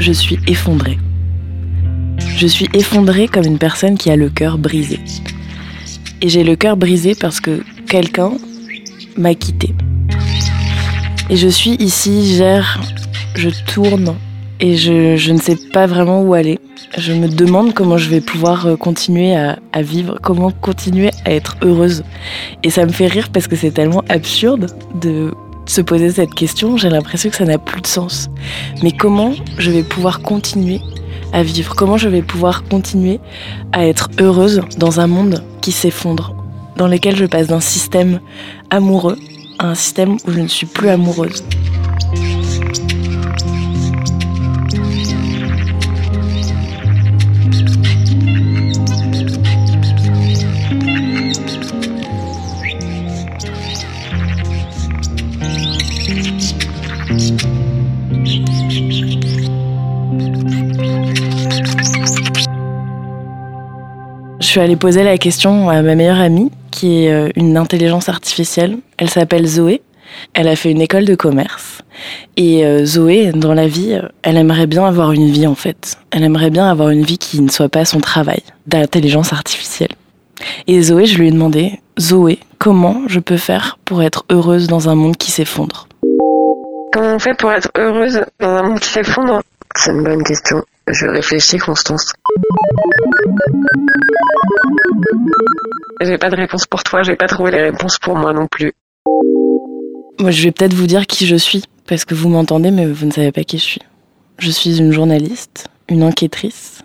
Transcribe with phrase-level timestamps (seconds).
[0.00, 0.98] je suis effondrée.
[2.36, 4.98] Je suis effondrée comme une personne qui a le cœur brisé.
[6.22, 8.32] Et j'ai le cœur brisé parce que quelqu'un
[9.16, 9.74] m'a quitté.
[11.28, 12.80] Et je suis ici, gère,
[13.34, 14.16] je tourne
[14.58, 16.58] et je, ne sais pas vraiment où aller.
[16.96, 21.32] Je me demande comment je vais pouvoir euh, continuer à, à, vivre, comment continuer à
[21.32, 22.02] être heureuse.
[22.62, 25.30] Et ça me fait rire parce que c'est tellement absurde de
[25.70, 26.76] se poser cette question.
[26.76, 28.28] J'ai l'impression que ça n'a plus de sens.
[28.82, 30.80] Mais comment je vais pouvoir continuer
[31.32, 31.76] à vivre?
[31.76, 33.20] Comment je vais pouvoir continuer
[33.72, 36.34] à être heureuse dans un monde qui s'effondre,
[36.76, 38.20] dans lequel je passe d'un système
[38.70, 39.16] amoureux
[39.60, 41.44] à un système où je ne suis plus amoureuse?
[64.50, 68.78] Suis allée poser la question à ma meilleure amie, qui est euh, une intelligence artificielle.
[68.98, 69.80] Elle s'appelle Zoé.
[70.34, 71.82] Elle a fait une école de commerce.
[72.36, 75.98] Et euh, Zoé, dans la vie, euh, elle aimerait bien avoir une vie en fait.
[76.10, 79.92] Elle aimerait bien avoir une vie qui ne soit pas son travail d'intelligence artificielle.
[80.66, 84.88] Et Zoé, je lui ai demandé, Zoé, comment je peux faire pour être heureuse dans
[84.88, 85.86] un monde qui s'effondre?
[86.92, 89.42] Comment on fait pour être heureuse dans un monde qui s'effondre?
[89.76, 90.64] C'est une bonne question.
[90.88, 92.12] Je réfléchis, Constance.
[96.00, 98.72] J'ai pas de réponse pour toi, j'ai pas trouvé les réponses pour moi non plus.
[100.18, 103.04] Moi, je vais peut-être vous dire qui je suis, parce que vous m'entendez, mais vous
[103.04, 103.82] ne savez pas qui je suis.
[104.38, 106.82] Je suis une journaliste, une enquêtrice,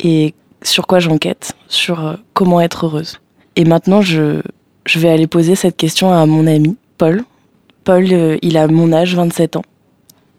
[0.00, 3.20] et sur quoi j'enquête Sur euh, comment être heureuse.
[3.54, 4.42] Et maintenant, je,
[4.96, 7.22] vais aller poser cette question à mon ami, Paul.
[7.84, 9.64] Paul, euh, il a mon âge, 27 ans.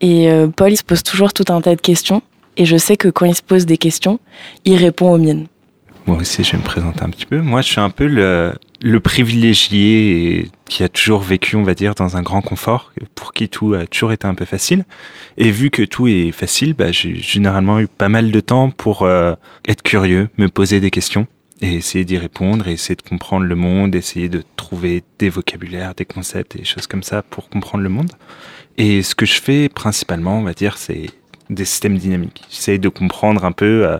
[0.01, 2.21] Et euh, Paul, il se pose toujours tout un tas de questions.
[2.57, 4.19] Et je sais que quand il se pose des questions,
[4.65, 5.47] il répond aux miennes.
[6.07, 7.41] Moi aussi, je vais me présenter un petit peu.
[7.41, 11.95] Moi, je suis un peu le, le privilégié qui a toujours vécu, on va dire,
[11.95, 14.85] dans un grand confort, pour qui tout a toujours été un peu facile.
[15.35, 19.01] Et vu que tout est facile, bah, j'ai généralement eu pas mal de temps pour
[19.01, 19.33] euh,
[19.67, 21.27] être curieux, me poser des questions
[21.61, 25.93] et essayer d'y répondre, et essayer de comprendre le monde, essayer de trouver des vocabulaires,
[25.93, 28.11] des concepts et des choses comme ça pour comprendre le monde.
[28.77, 31.07] Et ce que je fais principalement, on va dire, c'est
[31.49, 32.43] des systèmes dynamiques.
[32.49, 33.97] J'essaye de comprendre un peu euh,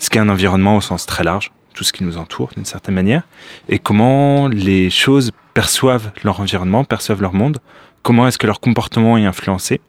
[0.00, 2.96] ce qu'est un environnement au sens très large, tout ce qui nous entoure d'une certaine
[2.96, 3.22] manière,
[3.68, 7.58] et comment les choses perçoivent leur environnement, perçoivent leur monde,
[8.02, 9.80] comment est-ce que leur comportement est influencé,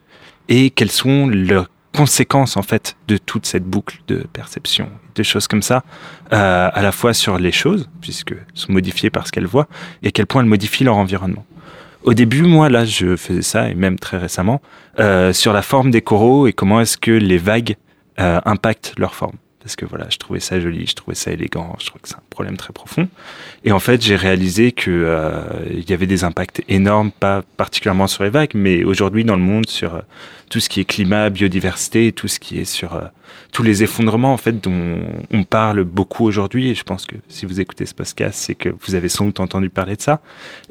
[0.50, 5.48] et quelles sont leurs conséquences en fait de toute cette boucle de perception, des choses
[5.48, 5.84] comme ça,
[6.34, 9.68] euh, à la fois sur les choses, puisque sont modifiées par ce qu'elles voient,
[10.04, 11.46] et à quel point elles modifient leur environnement.
[12.04, 14.62] Au début, moi, là, je faisais ça, et même très récemment,
[15.00, 17.76] euh, sur la forme des coraux et comment est-ce que les vagues
[18.20, 19.36] euh, impactent leur forme.
[19.64, 22.16] Parce que voilà, je trouvais ça joli, je trouvais ça élégant, je trouvais que c'est
[22.16, 23.08] un problème très profond.
[23.64, 28.08] Et en fait, j'ai réalisé que euh, il y avait des impacts énormes, pas particulièrement
[28.08, 30.02] sur les vagues, mais aujourd'hui dans le monde sur euh,
[30.50, 33.02] tout ce qui est climat, biodiversité, tout ce qui est sur euh,
[33.52, 35.00] tous les effondrements en fait dont
[35.32, 36.70] on parle beaucoup aujourd'hui.
[36.70, 39.40] Et je pense que si vous écoutez ce podcast, c'est que vous avez sans doute
[39.40, 40.22] entendu parler de ça.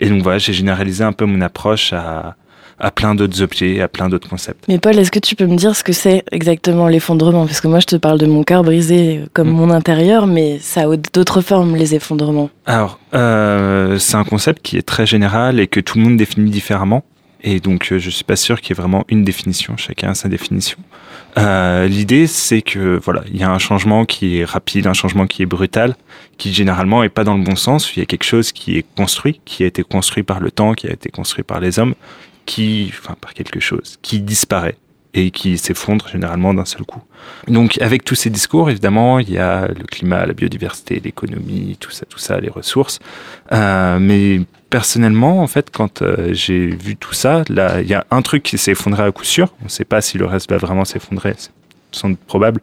[0.01, 2.37] Et donc voilà, j'ai généralisé un peu mon approche à
[2.81, 4.65] à plein d'autres objets, à plein d'autres concepts.
[4.69, 7.47] Mais Paul, est-ce que tu peux me dire ce que c'est exactement l'effondrement?
[7.47, 9.53] Parce que moi, je te parle de mon cœur brisé comme mm.
[9.53, 12.51] mon intérieur, mais ça a d'autres formes, les effondrements.
[12.67, 16.51] Alors, euh, c'est un concept qui est très général et que tout le monde définit
[16.51, 17.05] différemment.
[17.43, 19.77] Et donc, euh, je suis pas sûr qu'il y ait vraiment une définition.
[19.77, 20.79] Chacun a sa définition.
[21.39, 25.27] Euh, L'idée, c'est que voilà, il y a un changement qui est rapide, un changement
[25.27, 25.97] qui est brutal,
[26.39, 27.97] qui généralement est pas dans le bon sens.
[27.97, 30.75] Il y a quelque chose qui est construit, qui a été construit par le temps,
[30.75, 31.95] qui a été construit par les hommes,
[32.47, 34.77] qui, enfin par quelque chose, qui disparaît
[35.13, 37.03] et qui s'effondre généralement d'un seul coup.
[37.49, 41.91] Donc avec tous ces discours, évidemment, il y a le climat, la biodiversité, l'économie, tout
[41.91, 43.01] ça, tout ça, les ressources.
[43.53, 44.41] Euh, mais
[44.71, 48.45] personnellement, en fait, quand euh, j'ai vu tout ça, là, il y a un truc
[48.45, 49.53] qui s'est effondré à coup sûr.
[49.63, 51.51] On ne sait pas si le reste va vraiment s'effondrer, c'est
[51.93, 52.61] sans doute probable.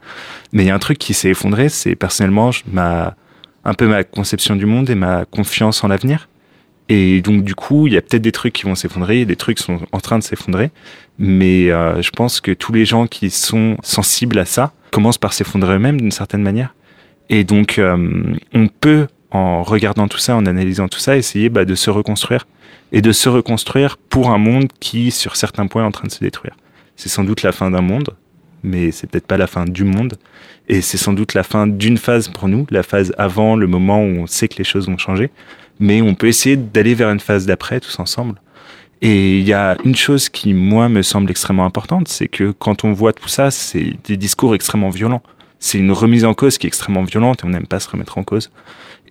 [0.53, 3.15] Mais il y a un truc qui s'est effondré, c'est personnellement ma,
[3.65, 6.29] un peu ma conception du monde et ma confiance en l'avenir.
[6.89, 9.59] Et donc du coup, il y a peut-être des trucs qui vont s'effondrer, des trucs
[9.59, 10.71] sont en train de s'effondrer,
[11.19, 15.33] mais euh, je pense que tous les gens qui sont sensibles à ça commencent par
[15.33, 16.73] s'effondrer eux-mêmes d'une certaine manière.
[17.29, 21.65] Et donc euh, on peut, en regardant tout ça, en analysant tout ça, essayer bah,
[21.65, 22.47] de se reconstruire
[22.93, 26.11] et de se reconstruire pour un monde qui, sur certains points, est en train de
[26.11, 26.55] se détruire.
[26.95, 28.11] C'est sans doute la fin d'un monde,
[28.63, 30.17] mais c'est peut-être pas la fin du monde.
[30.69, 34.01] Et c'est sans doute la fin d'une phase pour nous, la phase avant le moment
[34.01, 35.29] où on sait que les choses vont changer
[35.79, 38.39] mais on peut essayer d'aller vers une phase d'après tous ensemble.
[39.01, 42.83] Et il y a une chose qui, moi, me semble extrêmement importante, c'est que quand
[42.83, 45.21] on voit tout ça, c'est des discours extrêmement violents.
[45.59, 48.17] C'est une remise en cause qui est extrêmement violente et on n'aime pas se remettre
[48.17, 48.51] en cause.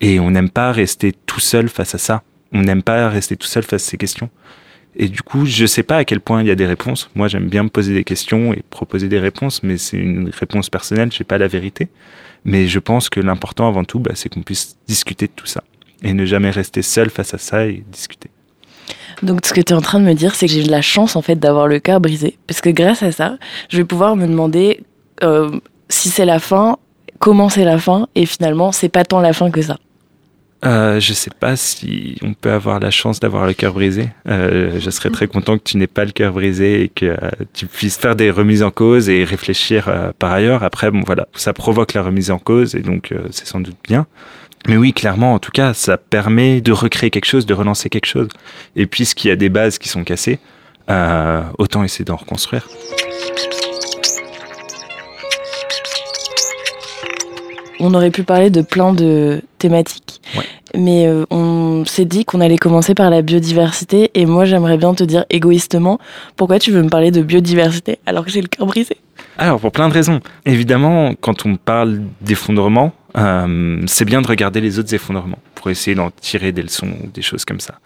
[0.00, 2.22] Et on n'aime pas rester tout seul face à ça.
[2.52, 4.28] On n'aime pas rester tout seul face à ces questions.
[4.96, 7.10] Et du coup, je sais pas à quel point il y a des réponses.
[7.14, 10.70] Moi, j'aime bien me poser des questions et proposer des réponses, mais c'est une réponse
[10.70, 11.88] personnelle, j'ai pas la vérité.
[12.44, 15.62] Mais je pense que l'important avant tout, bah, c'est qu'on puisse discuter de tout ça
[16.02, 18.30] et ne jamais rester seul face à ça et discuter.
[19.22, 20.82] Donc ce que tu es en train de me dire, c'est que j'ai de la
[20.82, 23.38] chance en fait d'avoir le cœur brisé, parce que grâce à ça,
[23.68, 24.80] je vais pouvoir me demander
[25.22, 25.50] euh,
[25.88, 26.76] si c'est la fin,
[27.18, 29.78] comment c'est la fin, et finalement c'est pas tant la fin que ça.
[30.64, 34.08] Euh, je sais pas si on peut avoir la chance d'avoir le cœur brisé.
[34.26, 37.16] Euh, je serais très content que tu n'aies pas le cœur brisé et que euh,
[37.52, 40.64] tu puisses faire des remises en cause et réfléchir par ailleurs.
[40.64, 44.06] Après, bon voilà, ça provoque la remise en cause et donc c'est sans doute bien.
[44.68, 48.06] Mais oui, clairement, en tout cas, ça permet de recréer quelque chose, de relancer quelque
[48.06, 48.28] chose.
[48.74, 50.38] Et puisqu'il y a des bases qui sont cassées,
[50.90, 52.66] euh, autant essayer d'en reconstruire.
[57.78, 60.44] On aurait pu parler de plein de thématiques, Ouais.
[60.74, 64.10] mais euh, on s'est dit qu'on allait commencer par la biodiversité.
[64.14, 65.98] Et moi, j'aimerais bien te dire égoïstement,
[66.36, 68.96] pourquoi tu veux me parler de biodiversité alors que j'ai le cœur brisé?
[69.36, 70.20] Alors, pour plein de raisons.
[70.46, 75.94] Évidemment, quand on parle d'effondrement, euh, c'est bien de regarder les autres effondrements pour essayer
[75.94, 77.76] d'en tirer des leçons ou des choses comme ça.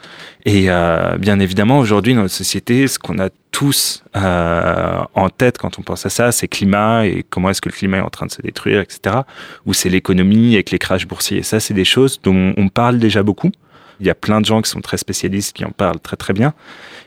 [0.44, 5.58] Et euh, bien évidemment, aujourd'hui, dans notre société, ce qu'on a tous euh, en tête
[5.58, 8.10] quand on pense à ça, c'est climat et comment est-ce que le climat est en
[8.10, 9.18] train de se détruire, etc.
[9.66, 11.38] Ou c'est l'économie avec les crashs boursiers.
[11.38, 13.52] Et ça, c'est des choses dont on parle déjà beaucoup.
[14.00, 16.32] Il y a plein de gens qui sont très spécialistes qui en parlent très très
[16.32, 16.54] bien.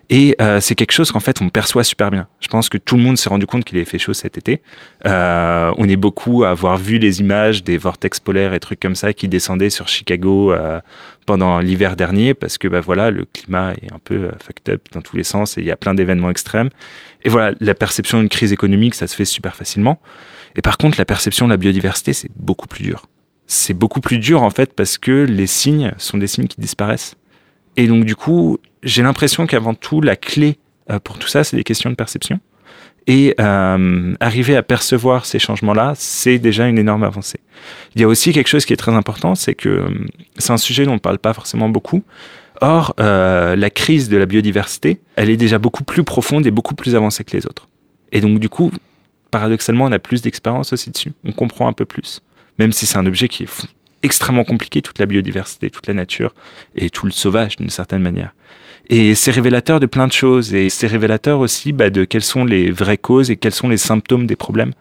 [0.10, 2.28] Et euh, c'est quelque chose qu'en fait on perçoit super bien.
[2.42, 4.62] Je pense que tout le monde s'est rendu compte qu'il avait fait chaud cet été.
[5.06, 8.96] Euh, on est beaucoup à avoir vu les images des vortex polaires et trucs comme
[8.96, 10.82] ça qui descendaient sur Chicago euh,
[11.26, 15.02] pendant l'hiver dernier parce que bah voilà le climat est un peu fucked up dans
[15.02, 16.70] tous les sens et il y a plein d'événements extrêmes.
[17.24, 20.02] Et voilà la perception d'une crise économique ça se fait super facilement.
[20.56, 23.08] Et par contre la perception de la biodiversité c'est beaucoup plus dur.
[23.48, 27.16] C'est beaucoup plus dur en fait parce que les signes sont des signes qui disparaissent.
[27.78, 30.58] Et donc du coup, j'ai l'impression qu'avant tout, la clé
[30.92, 32.40] euh, pour tout ça, c'est des questions de perception.
[33.06, 37.40] Et euh, arriver à percevoir ces changements-là, c'est déjà une énorme avancée.
[37.96, 39.90] Il y a aussi quelque chose qui est très important, c'est que euh,
[40.38, 42.04] c'est un sujet dont on ne parle pas forcément beaucoup.
[42.62, 46.76] Or, euh, la crise de la biodiversité, elle est déjà beaucoup plus profonde et beaucoup
[46.76, 47.68] plus avancée que les autres.
[48.14, 48.72] Et donc du coup,
[49.32, 51.12] paradoxalement, on a plus d'expérience aussi dessus.
[51.26, 52.22] On comprend un peu plus.
[52.60, 53.68] Même si c'est un objet qui est fou-
[54.04, 56.34] extrêmement compliqué, toute la biodiversité, toute la nature
[56.76, 58.34] et tout le sauvage d'une certaine manière.
[58.90, 62.44] Et c'est révélateur de plein de choses et c'est révélateur aussi bah, de quelles sont
[62.44, 64.74] les vraies causes et quels sont les symptômes des problèmes.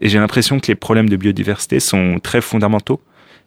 [0.00, 3.00] Et j'ai l'impression que les problèmes de biodiversité sont très fondamentaux.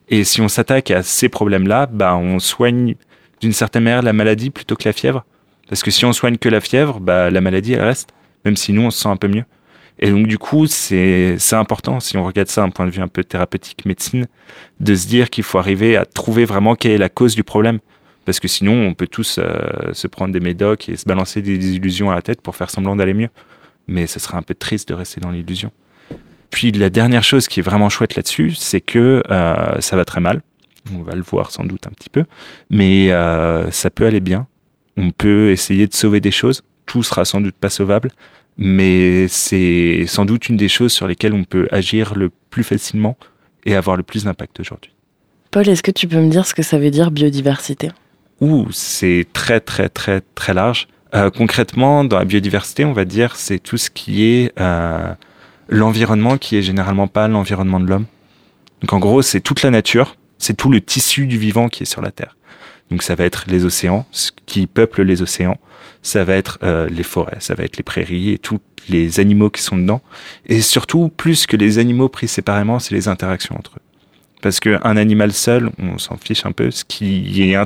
[0.10, 2.96] Et si on s'attaque à ces problèmes-là, bah, on soigne
[3.40, 5.24] d'une certaine manière la maladie plutôt que la fièvre.
[5.70, 8.10] Parce que si on soigne que la fièvre, bah, la maladie, elle reste.
[8.44, 9.46] Même si nous, on se sent un peu mieux.
[10.02, 13.08] Et donc, du coup, c'est important, si on regarde ça d'un point de vue un
[13.08, 14.28] peu thérapeutique, médecine,
[14.80, 17.80] de se dire qu'il faut arriver à trouver vraiment quelle est la cause du problème.
[18.26, 21.76] Parce que sinon, on peut tous euh, se prendre des médocs et se balancer des
[21.76, 23.30] illusions à la tête pour faire semblant d'aller mieux.
[23.88, 25.72] Mais ce serait un peu triste de rester dans l'illusion.
[26.50, 30.20] Puis la dernière chose qui est vraiment chouette là-dessus, c'est que euh, ça va très
[30.20, 30.42] mal.
[30.94, 32.26] On va le voir sans doute un petit peu.
[32.70, 34.48] Mais euh, ça peut aller bien.
[34.98, 36.64] On peut essayer de sauver des choses.
[36.86, 38.12] Tout sera sans doute pas sauvable.
[38.58, 43.18] Mais c'est sans doute une des choses sur lesquelles on peut agir le plus facilement
[43.66, 44.92] et avoir le plus d'impact aujourd'hui.
[45.52, 47.90] Paul, est-ce que tu peux me dire ce que ça veut dire biodiversité?
[48.40, 50.88] Ouh, c'est très très très très large.
[51.14, 55.14] Euh, concrètement, dans la biodiversité, on va dire c'est tout ce qui est euh,
[55.68, 58.06] l'environnement qui est généralement pas l'environnement de l'homme.
[58.82, 61.86] Donc en gros, c'est toute la nature, c'est tout le tissu du vivant qui est
[61.86, 62.38] sur la Terre.
[62.90, 65.58] Donc ça va être les océans, ce qui peuple les océans,
[66.02, 69.50] ça va être euh, les forêts, ça va être les prairies et tous les animaux
[69.50, 70.02] qui sont dedans.
[70.48, 73.82] Et surtout, plus que les animaux pris séparément, c'est les interactions entre eux.
[74.42, 76.72] Parce qu'un animal seul, on s'en fiche un peu.
[76.72, 77.58] Ce qui est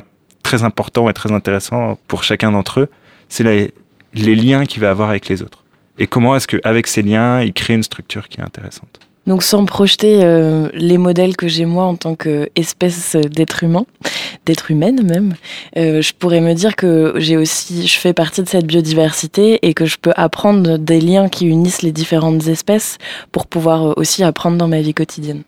[0.42, 2.88] très important et très intéressant pour chacun d'entre eux,
[3.28, 3.72] c'est les,
[4.12, 5.64] les liens qu'il va avoir avec les autres.
[5.98, 9.00] Et comment est-ce qu'avec ces liens, il crée une structure qui est intéressante.
[9.26, 13.84] Donc sans projeter euh, les modèles que j'ai moi en tant qu'espèce d'être humain,
[14.44, 15.34] d'être humaine même,
[15.76, 19.74] euh, je pourrais me dire que j'ai aussi, je fais partie de cette biodiversité et
[19.74, 22.98] que je peux apprendre des liens qui unissent les différentes espèces
[23.32, 25.42] pour pouvoir euh, aussi apprendre dans ma vie quotidienne.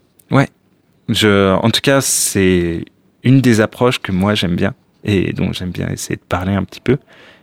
[1.11, 2.85] Je, en tout cas, c'est
[3.23, 6.64] une des approches que moi j'aime bien et dont j'aime bien essayer de parler un
[6.64, 6.99] petit peu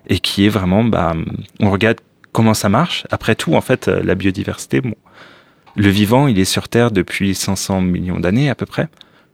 [0.05, 1.15] et qui est vraiment, bah,
[1.59, 1.97] on regarde
[2.31, 3.07] comment ça marche.
[3.09, 4.81] Après tout, en fait, la biodiversité,
[5.75, 8.87] le vivant, il est sur Terre depuis 500 millions d'années à peu près,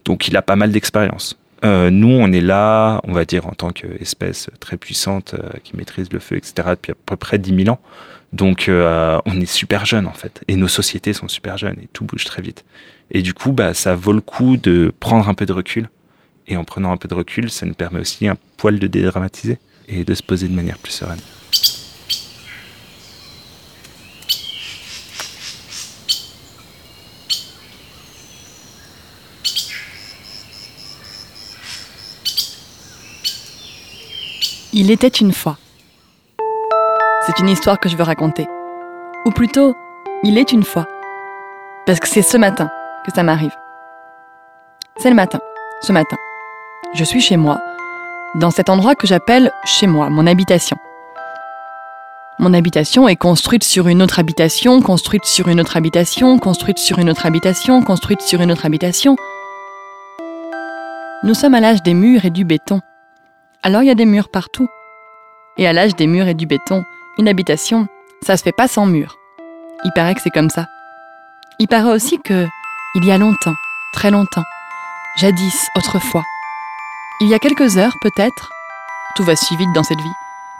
[0.06, 1.38] donc il a pas mal d'expérience.
[1.64, 5.76] Euh, nous, on est là, on va dire, en tant qu'espèce très puissante euh, qui
[5.76, 7.80] maîtrise le feu, etc., depuis à peu près 10 000 ans.
[8.34, 10.42] Donc, euh, on est super jeune, en fait.
[10.48, 12.66] Et nos sociétés sont super jeunes et tout bouge très vite.
[13.12, 15.90] Et du coup, bah, ça vaut le coup de prendre un peu de recul.
[16.48, 19.60] Et en prenant un peu de recul, ça nous permet aussi un poil de dédramatiser
[19.88, 21.20] et de se poser de manière plus sereine.
[34.74, 35.58] Il était une fois.
[37.25, 38.48] C'est une histoire que je veux raconter.
[39.25, 39.75] Ou plutôt,
[40.24, 40.88] il est une fois.
[41.86, 42.70] Parce que c'est ce matin
[43.06, 43.54] que ça m'arrive.
[44.96, 45.40] C'est le matin,
[45.82, 46.16] ce matin.
[46.94, 47.60] Je suis chez moi,
[48.36, 50.78] dans cet endroit que j'appelle chez moi, mon habitation.
[52.40, 56.98] Mon habitation est construite sur une autre habitation, construite sur une autre habitation, construite sur
[56.98, 59.18] une autre habitation, construite sur une autre habitation.
[61.24, 62.80] Nous sommes à l'âge des murs et du béton.
[63.63, 64.68] Alors il y a des murs partout.
[65.58, 66.84] Et à l'âge des murs et du béton,
[67.20, 67.88] une habitation,
[68.24, 69.18] ça se fait pas sans murs.
[69.84, 70.65] Il paraît que c'est comme ça.
[71.60, 72.48] Il paraît aussi que,
[72.96, 73.53] il y a longtemps,
[73.94, 74.44] très longtemps,
[75.20, 76.24] jadis, autrefois,
[77.20, 78.51] il y a quelques heures peut-être,
[79.15, 80.13] tout va si vite dans cette vie,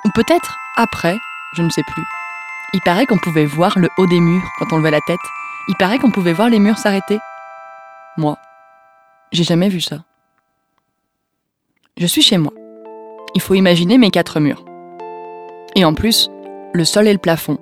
[0.06, 1.18] ou peut-être après,
[1.54, 2.04] je ne sais plus.
[2.74, 5.20] Il paraît qu'on pouvait voir le haut des murs quand on levait la tête.
[5.68, 7.20] Il paraît qu'on pouvait voir les murs s'arrêter.
[8.18, 8.38] Moi,
[9.32, 10.04] j'ai jamais vu ça.
[11.98, 12.54] Je suis chez moi
[13.34, 14.64] il faut imaginer mes quatre murs.
[15.76, 16.30] Et en plus,
[16.74, 17.58] le sol et le plafond.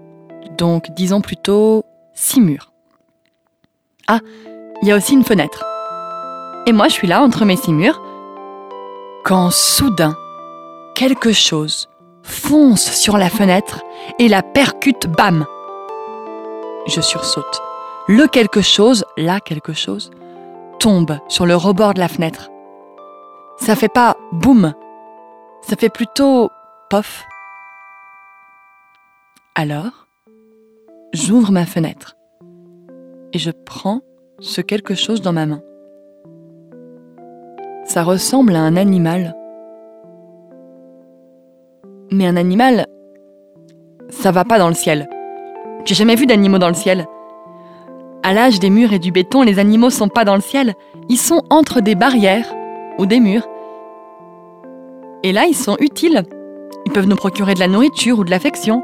[0.58, 1.84] Donc disons plutôt
[2.14, 2.72] six murs.
[4.08, 4.20] Ah,
[4.82, 5.66] il y a aussi une fenêtre.
[6.66, 8.02] Et moi, je suis là entre mes six murs.
[9.24, 10.16] Quand soudain,
[10.96, 11.90] quelque chose
[12.24, 13.82] fonce sur la fenêtre
[14.18, 15.46] et la percute, bam
[16.88, 17.62] Je sursaute.
[18.08, 20.12] Le quelque chose, là quelque chose,
[20.80, 22.50] tombe sur le rebord de la fenêtre.
[23.58, 24.74] Ça fait pas boum
[25.70, 26.50] ça fait plutôt
[26.90, 27.28] pof.
[29.54, 30.08] Alors,
[31.14, 32.16] j'ouvre ma fenêtre
[33.34, 34.02] et je prends
[34.40, 35.62] ce quelque chose dans ma main.
[37.84, 39.36] Ça ressemble à un animal.
[42.12, 42.88] Mais un animal,
[44.10, 45.08] ça va pas dans le ciel.
[45.86, 47.06] J'ai jamais vu d'animaux dans le ciel.
[48.24, 50.74] À l'âge des murs et du béton, les animaux sont pas dans le ciel,
[51.10, 52.56] ils sont entre des barrières
[52.98, 53.48] ou des murs
[55.24, 56.24] et là, ils sont utiles.
[56.86, 58.84] Ils peuvent nous procurer de la nourriture ou de l'affection.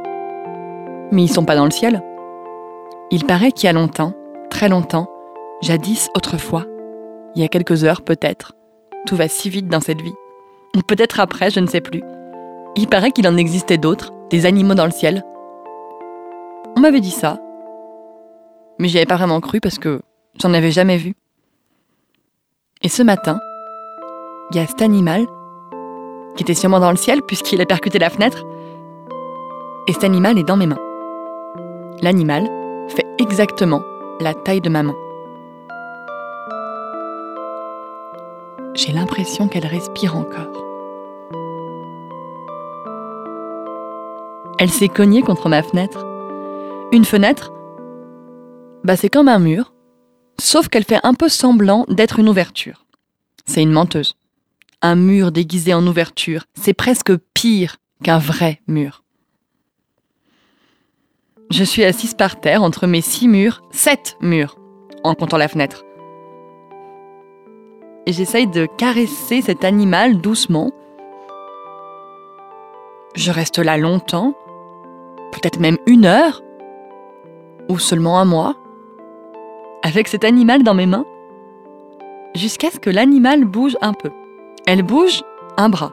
[1.11, 2.03] Mais ils sont pas dans le ciel.
[3.11, 4.13] Il paraît qu'il y a longtemps,
[4.49, 5.09] très longtemps,
[5.61, 6.65] jadis, autrefois,
[7.35, 8.53] il y a quelques heures peut-être,
[9.05, 10.15] tout va si vite dans cette vie.
[10.75, 12.01] Ou peut-être après, je ne sais plus.
[12.75, 15.23] Il paraît qu'il en existait d'autres, des animaux dans le ciel.
[16.77, 17.39] On m'avait dit ça.
[18.79, 20.01] Mais j'y avais pas vraiment cru parce que
[20.41, 21.15] j'en avais jamais vu.
[22.81, 23.39] Et ce matin,
[24.51, 25.25] il y a cet animal
[26.35, 28.45] qui était sûrement dans le ciel puisqu'il a percuté la fenêtre.
[29.87, 30.79] Et cet animal est dans mes mains.
[32.01, 32.49] L'animal
[32.89, 33.83] fait exactement
[34.19, 34.95] la taille de ma main.
[38.73, 40.51] J'ai l'impression qu'elle respire encore.
[44.59, 46.05] Elle s'est cognée contre ma fenêtre.
[46.91, 47.51] Une fenêtre,
[48.83, 49.73] bah c'est comme un mur,
[50.39, 52.85] sauf qu'elle fait un peu semblant d'être une ouverture.
[53.45, 54.15] C'est une menteuse
[54.85, 56.43] un mur déguisé en ouverture.
[56.53, 59.03] C'est presque pire qu'un vrai mur.
[61.49, 64.57] Je suis assise par terre entre mes six murs, sept murs,
[65.03, 65.83] en comptant la fenêtre.
[68.05, 70.71] Et j'essaye de caresser cet animal doucement.
[73.15, 74.35] Je reste là longtemps,
[75.31, 76.43] peut-être même une heure,
[77.69, 78.55] ou seulement un mois,
[79.81, 81.05] avec cet animal dans mes mains,
[82.35, 84.11] jusqu'à ce que l'animal bouge un peu.
[84.67, 85.23] Elle bouge
[85.57, 85.91] un bras.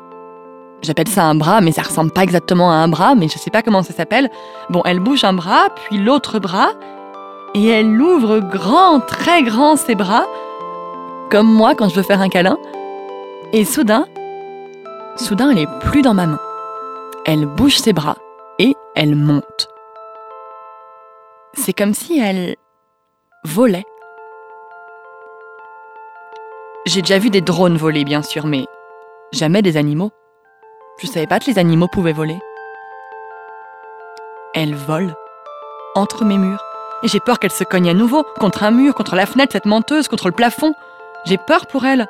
[0.80, 3.50] J'appelle ça un bras, mais ça ressemble pas exactement à un bras, mais je sais
[3.50, 4.30] pas comment ça s'appelle.
[4.70, 6.70] Bon, elle bouge un bras, puis l'autre bras,
[7.54, 10.24] et elle ouvre grand, très grand ses bras,
[11.30, 12.56] comme moi quand je veux faire un câlin.
[13.52, 14.06] Et soudain,
[15.16, 16.40] soudain, elle est plus dans ma main.
[17.26, 18.16] Elle bouge ses bras
[18.58, 19.68] et elle monte.
[21.54, 22.56] C'est comme si elle
[23.44, 23.84] volait.
[26.84, 28.66] J'ai déjà vu des drones voler, bien sûr, mais
[29.32, 30.10] jamais des animaux.
[30.98, 32.38] Je savais pas que les animaux pouvaient voler.
[34.52, 35.14] Elle vole
[35.94, 36.62] entre mes murs.
[37.04, 39.66] Et j'ai peur qu'elle se cogne à nouveau contre un mur, contre la fenêtre, cette
[39.66, 40.74] menteuse, contre le plafond.
[41.24, 42.08] J'ai peur pour elle.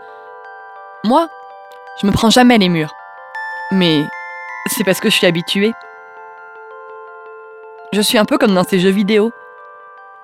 [1.05, 1.29] Moi,
[2.01, 2.95] je me prends jamais les murs.
[3.73, 4.03] Mais
[4.69, 5.73] c'est parce que je suis habituée.
[7.93, 9.33] Je suis un peu comme dans ces jeux vidéo.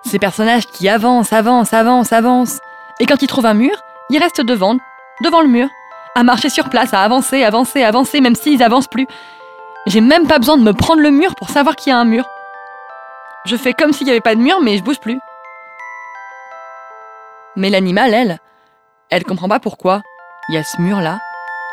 [0.06, 2.60] Ces personnages qui avancent, avancent, avancent, avancent.
[2.98, 3.76] Et quand ils trouvent un mur,
[4.10, 4.76] il reste devant,
[5.22, 5.68] devant le mur,
[6.14, 9.06] à marcher sur place, à avancer, avancer, avancer, même s'ils avancent plus.
[9.86, 12.04] J'ai même pas besoin de me prendre le mur pour savoir qu'il y a un
[12.04, 12.24] mur.
[13.44, 15.20] Je fais comme s'il n'y avait pas de mur, mais je bouge plus.
[17.56, 18.38] Mais l'animal, elle,
[19.10, 20.02] elle comprend pas pourquoi
[20.48, 21.18] il y a ce mur-là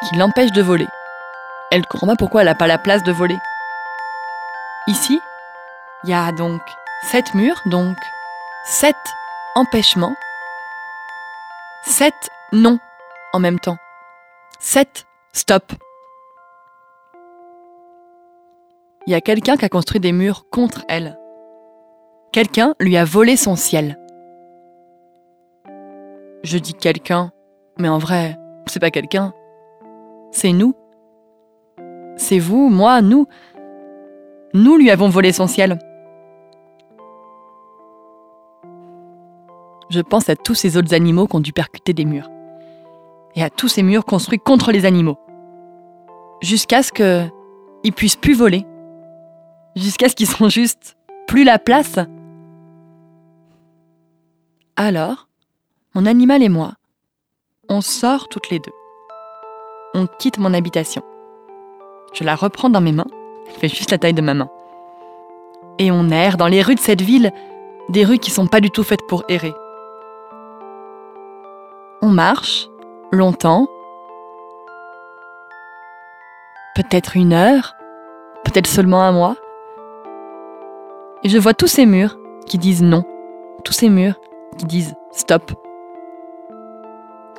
[0.08, 0.88] qui l'empêche de voler.
[1.72, 3.38] Elle comprend pas pourquoi elle n'a pas la place de voler.
[4.88, 5.20] Ici,
[6.04, 6.62] il y a donc
[7.12, 7.98] sept murs, donc
[8.65, 8.96] sept
[9.56, 10.15] empêchements,
[11.86, 12.80] sept non
[13.34, 13.77] en même temps,
[14.60, 15.72] sept stop.
[19.08, 21.18] Il y a quelqu'un qui a construit des murs contre elle.
[22.32, 24.00] Quelqu'un lui a volé son ciel.
[26.44, 27.32] Je dis quelqu'un,
[27.77, 29.34] mais en vrai, c'est pas quelqu'un.
[30.32, 30.74] C'est nous.
[32.18, 33.27] C'est vous, moi, nous.
[34.54, 35.77] Nous lui avons volé son ciel.
[39.89, 42.30] Je pense à tous ces autres animaux qui ont dû percuter des murs.
[43.36, 45.18] Et à tous ces murs construits contre les animaux.
[46.42, 48.65] Jusqu'à ce qu'ils puissent plus voler.
[49.75, 52.00] Jusqu'à ce qu'ils sont juste plus la place.
[54.75, 55.27] Alors,
[55.94, 56.74] mon animal et moi,
[57.70, 58.74] on sort toutes les deux.
[59.94, 61.01] On quitte mon habitation.
[62.13, 63.08] Je la reprends dans mes mains.
[63.48, 64.50] Elle fait juste la taille de ma main.
[65.77, 67.32] Et on erre dans les rues de cette ville,
[67.89, 69.54] des rues qui sont pas du tout faites pour errer.
[72.05, 72.69] On marche,
[73.12, 73.67] longtemps,
[76.75, 77.74] peut-être une heure,
[78.43, 79.35] peut-être seulement un mois.
[81.24, 83.03] Et je vois tous ces murs qui disent non,
[83.63, 84.19] tous ces murs
[84.59, 85.51] qui disent stop.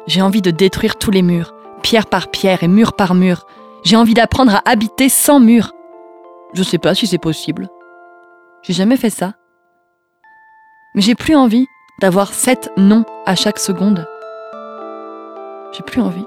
[0.09, 1.55] J'ai envie de détruire tous les murs,
[1.85, 3.47] pierre par pierre et mur par mur.
[3.85, 5.75] J'ai envie d'apprendre à habiter sans mur.
[6.55, 7.69] Je sais pas si c'est possible.
[8.63, 9.35] J'ai jamais fait ça.
[10.97, 11.69] Mais j'ai plus envie
[12.01, 14.09] d'avoir sept noms à chaque seconde.
[15.73, 16.27] J'ai plus envie.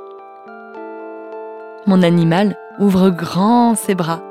[1.85, 4.21] Mon animal ouvre grand ses bras.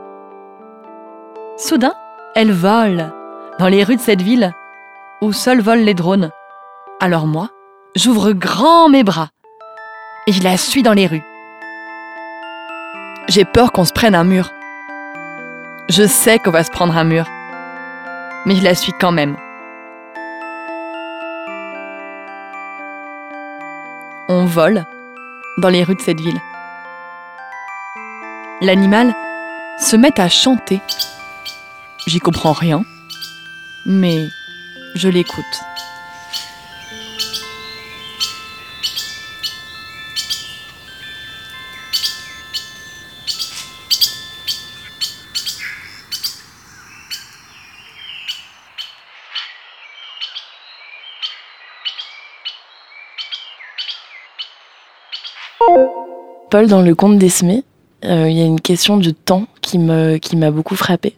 [1.56, 1.94] Soudain,
[2.34, 3.12] elle vole
[3.58, 4.52] dans les rues de cette ville
[5.20, 6.30] où seuls volent les drones.
[7.00, 7.50] Alors moi,
[7.96, 9.30] j'ouvre grand mes bras
[10.26, 11.24] et je la suis dans les rues.
[13.28, 14.50] J'ai peur qu'on se prenne un mur.
[15.88, 17.24] Je sais qu'on va se prendre un mur,
[18.46, 19.36] mais je la suis quand même.
[24.28, 24.84] On vole
[25.58, 26.40] dans les rues de cette ville.
[28.60, 29.14] L'animal
[29.78, 30.80] se met à chanter.
[32.06, 32.84] J'y comprends rien,
[33.86, 34.28] mais
[34.94, 35.44] je l'écoute.
[56.50, 57.62] Paul, dans le conte d'Esmé,
[58.04, 61.14] euh, il y a une question de temps qui me qui m'a beaucoup frappée.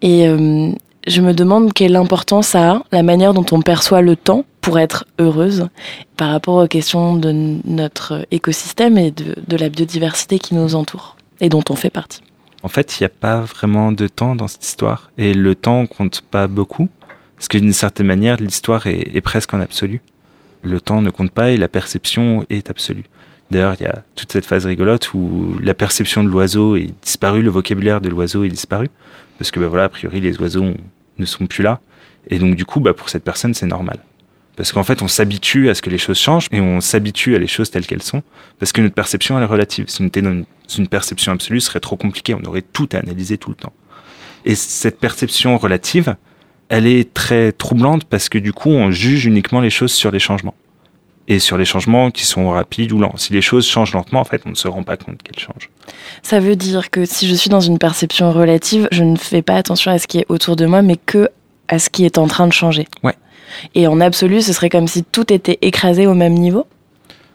[0.00, 0.70] Et euh,
[1.08, 5.06] je me demande quelle importance a la manière dont on perçoit le temps pour être
[5.18, 5.68] heureuse
[6.16, 11.16] par rapport aux questions de notre écosystème et de, de la biodiversité qui nous entoure
[11.40, 12.20] et dont on fait partie.
[12.62, 15.10] En fait, il n'y a pas vraiment de temps dans cette histoire.
[15.18, 16.88] Et le temps compte pas beaucoup.
[17.36, 20.02] Parce que d'une certaine manière, l'histoire est presque en absolu.
[20.62, 23.04] Le temps ne compte pas et la perception est absolue.
[23.50, 27.42] D'ailleurs, il y a toute cette phase rigolote où la perception de l'oiseau est disparue,
[27.42, 28.88] le vocabulaire de l'oiseau est disparu,
[29.38, 30.72] parce que bah, voilà, a priori, les oiseaux
[31.18, 31.80] ne sont plus là.
[32.28, 33.98] Et donc, du coup, bah, pour cette personne, c'est normal.
[34.56, 37.38] Parce qu'en fait, on s'habitue à ce que les choses changent et on s'habitue à
[37.38, 38.22] les choses telles qu'elles sont,
[38.58, 39.86] parce que notre perception, elle est relative.
[39.88, 40.44] Si on était dans une,
[40.78, 43.72] une perception absolue, ce serait trop compliqué, on aurait tout à analyser tout le temps.
[44.44, 46.14] Et cette perception relative,
[46.68, 50.20] elle est très troublante parce que du coup, on juge uniquement les choses sur les
[50.20, 50.54] changements
[51.30, 53.16] et sur les changements qui sont rapides ou lents.
[53.16, 55.70] Si les choses changent lentement, en fait, on ne se rend pas compte qu'elles changent.
[56.24, 59.54] Ça veut dire que si je suis dans une perception relative, je ne fais pas
[59.54, 61.30] attention à ce qui est autour de moi, mais que
[61.68, 62.88] à ce qui est en train de changer.
[63.04, 63.14] Ouais.
[63.76, 66.66] Et en absolu, ce serait comme si tout était écrasé au même niveau?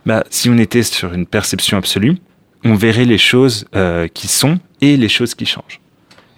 [0.06, 2.18] Bah, Si on était sur une perception absolue,
[2.66, 5.80] on verrait les choses euh, qui sont et les choses qui changent.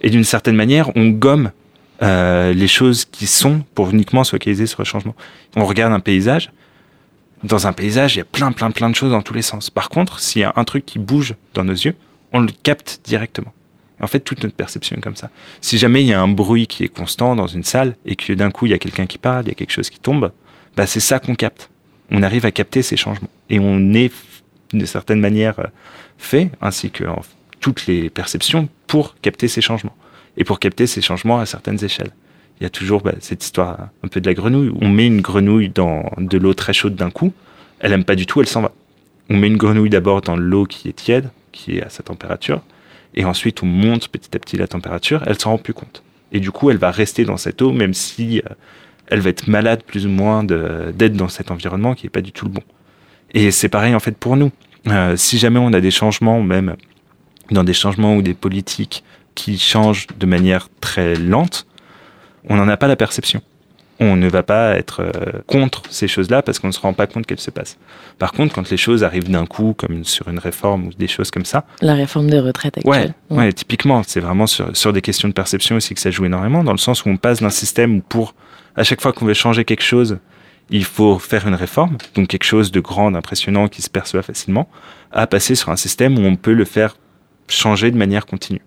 [0.00, 1.50] Et d'une certaine manière, on gomme
[2.02, 5.16] euh, les choses qui sont pour uniquement se focaliser sur le changement.
[5.56, 6.52] On regarde un paysage,
[7.44, 9.70] dans un paysage, il y a plein, plein, plein de choses dans tous les sens.
[9.70, 11.94] Par contre, s'il y a un truc qui bouge dans nos yeux,
[12.32, 13.52] on le capte directement.
[14.00, 15.30] En fait, toute notre perception est comme ça.
[15.60, 18.32] Si jamais il y a un bruit qui est constant dans une salle et que
[18.32, 20.30] d'un coup il y a quelqu'un qui parle, il y a quelque chose qui tombe,
[20.76, 21.70] bah c'est ça qu'on capte.
[22.10, 24.12] On arrive à capter ces changements et on est
[24.72, 25.56] d'une certaine manière
[26.16, 27.04] fait, ainsi que
[27.60, 29.96] toutes les perceptions, pour capter ces changements
[30.36, 32.12] et pour capter ces changements à certaines échelles
[32.60, 34.72] il y a toujours bah, cette histoire un peu de la grenouille.
[34.80, 37.32] On met une grenouille dans de l'eau très chaude d'un coup,
[37.80, 38.72] elle aime pas du tout, elle s'en va.
[39.30, 42.62] On met une grenouille d'abord dans l'eau qui est tiède, qui est à sa température,
[43.14, 46.02] et ensuite on monte petit à petit la température, elle s'en rend plus compte.
[46.32, 48.54] Et du coup, elle va rester dans cette eau, même si euh,
[49.06, 52.32] elle va être malade plus ou moins d'être dans cet environnement qui n'est pas du
[52.32, 52.62] tout le bon.
[53.32, 54.50] Et c'est pareil en fait pour nous.
[54.88, 56.76] Euh, si jamais on a des changements, même
[57.50, 61.66] dans des changements ou des politiques qui changent de manière très lente,
[62.48, 63.42] on n'en a pas la perception
[64.00, 67.06] on ne va pas être euh, contre ces choses-là parce qu'on ne se rend pas
[67.06, 67.78] compte qu'elles se passent.
[68.18, 71.30] Par contre, quand les choses arrivent d'un coup, comme sur une réforme ou des choses
[71.30, 71.64] comme ça.
[71.80, 73.14] La réforme des retraites actuelle.
[73.30, 76.62] Ouais, typiquement, c'est vraiment sur, sur, des questions de perception aussi que ça joue énormément,
[76.62, 78.34] dans le sens où on passe d'un système où pour,
[78.76, 80.18] à chaque fois qu'on veut changer quelque chose,
[80.70, 84.68] il faut faire une réforme, donc quelque chose de grand, d'impressionnant qui se perçoit facilement,
[85.10, 86.96] à passer sur un système où on peut le faire
[87.48, 88.60] changer de manière continue.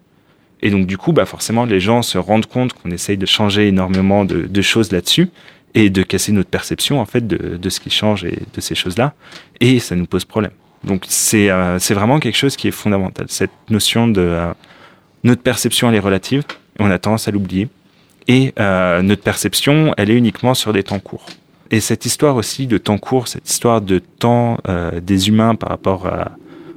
[0.61, 3.67] Et donc du coup, bah forcément, les gens se rendent compte qu'on essaye de changer
[3.67, 5.29] énormément de, choses là-dessus
[5.73, 9.13] et de casser notre perception en fait de, ce qui change et de ces choses-là.
[9.59, 10.51] Et ça nous pose problème.
[10.83, 13.25] Donc c'est euh, vraiment quelque chose qui est fondamental.
[13.29, 14.53] Cette notion de euh,
[15.23, 16.43] notre perception, elle est relative.
[16.79, 17.67] Et on a tendance à l'oublier.
[18.27, 21.25] Et euh, notre perception, elle est uniquement sur des temps courts.
[21.71, 24.57] Et cette histoire aussi de temps court, cette histoire de temps
[25.01, 26.05] des humains par rapport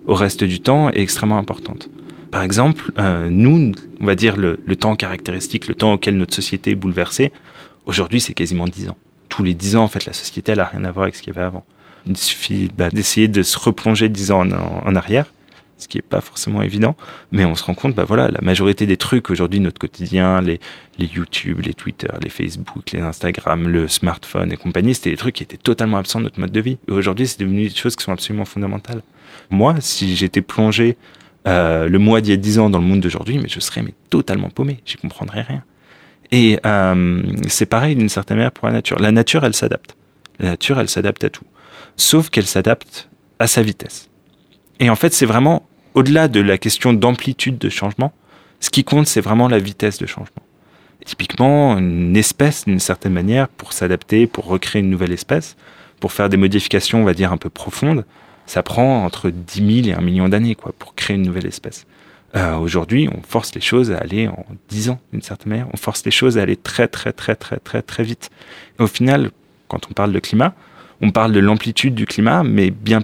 [0.06, 1.88] au reste du temps est extrêmement importante.
[2.34, 3.70] Par exemple, euh, nous,
[4.00, 7.30] on va dire le, temps caractéristique, le temps auquel notre société est bouleversée,
[7.86, 8.96] aujourd'hui c'est quasiment 10 ans.
[9.28, 11.22] Tous les 10 ans, en fait, la société, elle n'a rien à voir avec ce
[11.22, 11.64] qu'il y avait avant.
[12.08, 15.26] Il suffit bah, d'essayer de se replonger 10 ans en, arrière,
[15.78, 16.96] ce qui n'est pas forcément évident,
[17.30, 20.58] mais on se rend compte, bah voilà, la majorité des trucs aujourd'hui, notre quotidien, les,
[20.98, 25.36] les YouTube, les Twitter, les Facebook, les Instagram, le smartphone et compagnie, c'était des trucs
[25.36, 26.78] qui étaient totalement absents de notre mode de vie.
[26.88, 29.02] Aujourd'hui, c'est devenu des choses qui sont absolument fondamentales.
[29.50, 30.96] Moi, si j'étais plongé
[31.46, 33.83] euh, le mois d'il y a 10 ans dans le monde d'aujourd'hui, mais je serais
[34.11, 35.62] totalement paumé, j'y comprendrais rien.
[36.33, 38.98] Et euh, c'est pareil d'une certaine manière pour la nature.
[38.98, 39.96] La nature, elle s'adapte.
[40.40, 41.44] La nature, elle s'adapte à tout.
[41.96, 44.09] Sauf qu'elle s'adapte à sa vitesse.
[44.80, 48.12] Et en fait, c'est vraiment, au-delà de la question d'amplitude de changement,
[48.61, 50.42] ce qui compte, c'est vraiment la vitesse de changement.
[51.04, 55.54] typiquement, une espèce, d'une certaine manière, pour s'adapter, pour recréer une nouvelle espèce,
[56.00, 58.07] pour faire des modifications, on va dire, un peu profondes,
[58.46, 61.87] ça prend entre 10 000 et 1 million d'années quoi, pour créer une nouvelle espèce.
[62.37, 65.68] Euh, Aujourd'hui, on force les choses à aller en 10 ans, d'une certaine manière.
[65.72, 68.30] On force les choses à aller très, très, très, très, très, très vite.
[68.78, 69.30] Au final,
[69.68, 70.54] quand on parle de climat,
[71.00, 73.02] on parle de l'amplitude du climat, mais bien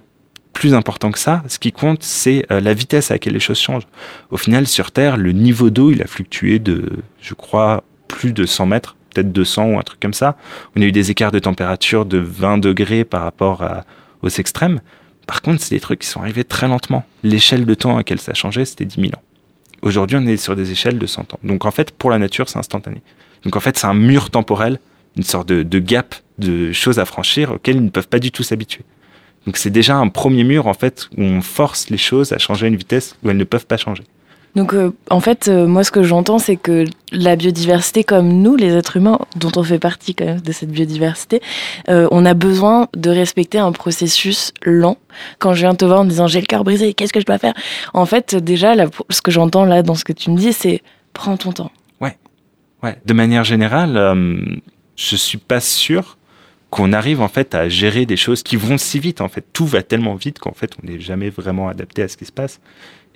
[0.52, 3.58] plus important que ça, ce qui compte, c'est euh, la vitesse à laquelle les choses
[3.58, 3.86] changent.
[4.30, 8.44] Au final, sur Terre, le niveau d'eau, il a fluctué de, je crois, plus de
[8.44, 10.36] 100 mètres, peut-être 200 ou un truc comme ça.
[10.76, 13.84] On a eu des écarts de température de 20 degrés par rapport à,
[14.22, 14.80] aux extrêmes.
[15.30, 17.04] Par contre, c'est des trucs qui sont arrivés très lentement.
[17.22, 19.22] L'échelle de temps à laquelle ça changeait, c'était 10 000 ans.
[19.80, 21.38] Aujourd'hui, on est sur des échelles de 100 ans.
[21.44, 23.00] Donc en fait, pour la nature, c'est instantané.
[23.44, 24.80] Donc en fait, c'est un mur temporel,
[25.16, 28.42] une sorte de, gap de choses à franchir auxquelles ils ne peuvent pas du tout
[28.42, 28.82] s'habituer.
[29.46, 32.66] Donc c'est déjà un premier mur en fait où on force les choses à changer
[32.66, 34.02] à une vitesse où elles ne peuvent pas changer.
[34.54, 38.56] Donc euh, en fait, euh, moi ce que j'entends, c'est que la biodiversité, comme nous,
[38.56, 41.40] les êtres humains, dont on fait partie quand même de cette biodiversité,
[41.88, 44.96] euh, on a besoin de respecter un processus lent.
[45.38, 47.38] Quand je viens te voir en disant j'ai le cœur brisé, qu'est-ce que je dois
[47.38, 47.54] faire?
[47.94, 48.74] En fait, déjà,
[49.10, 50.82] ce que j'entends là dans ce que tu me dis, c'est
[51.12, 51.70] prends ton temps.
[52.00, 52.16] Ouais,
[52.82, 52.96] ouais.
[53.04, 54.42] De manière générale,
[54.96, 56.16] je suis pas sûr
[56.70, 59.20] qu'on arrive en fait à gérer des choses qui vont si vite.
[59.20, 62.16] En fait, tout va tellement vite qu'en fait, on n'est jamais vraiment adapté à ce
[62.16, 62.60] qui se passe.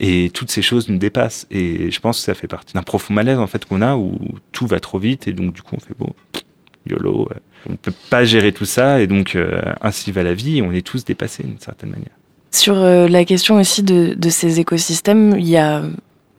[0.01, 1.47] Et toutes ces choses nous dépassent.
[1.51, 4.19] Et je pense que ça fait partie d'un profond malaise en fait qu'on a où
[4.53, 6.13] tout va trop vite et donc du coup on fait bon,
[6.87, 7.29] yolo,
[7.69, 10.59] on ne peut pas gérer tout ça et donc euh, ainsi va la vie.
[10.59, 12.13] Et on est tous dépassés d'une certaine manière.
[12.51, 15.83] Sur euh, la question aussi de, ces écosystèmes, il y a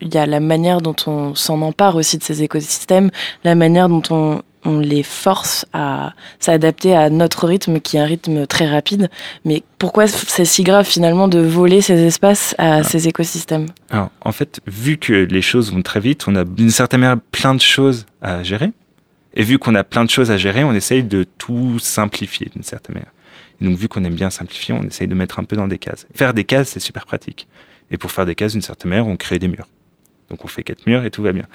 [0.02, 3.10] la manière dont on s'en empare aussi de ces écosystèmes,
[3.44, 8.06] la manière dont on on les force à s'adapter à notre rythme qui est un
[8.06, 9.10] rythme très rapide.
[9.46, 12.84] Mais pourquoi c'est si grave finalement de voler ces espaces à ah.
[12.84, 13.68] ces écosystèmes?
[13.90, 17.22] Alors, en fait, vu que les choses vont très vite, on a d'une certaine manière
[17.32, 18.72] plein de choses à gérer.
[19.36, 22.64] Et vu qu'on a plein de choses à gérer, on essaye de tout simplifier d'une
[22.64, 23.12] certaine manière.
[23.62, 25.78] Et donc, vu qu'on aime bien simplifier, on essaye de mettre un peu dans des
[25.78, 26.08] cases.
[26.14, 27.48] Faire des cases, c'est super pratique.
[27.92, 29.68] Et pour faire des cases d'une certaine manière, on crée des murs.
[30.30, 31.46] Donc on fait quatre murs et tout va bien.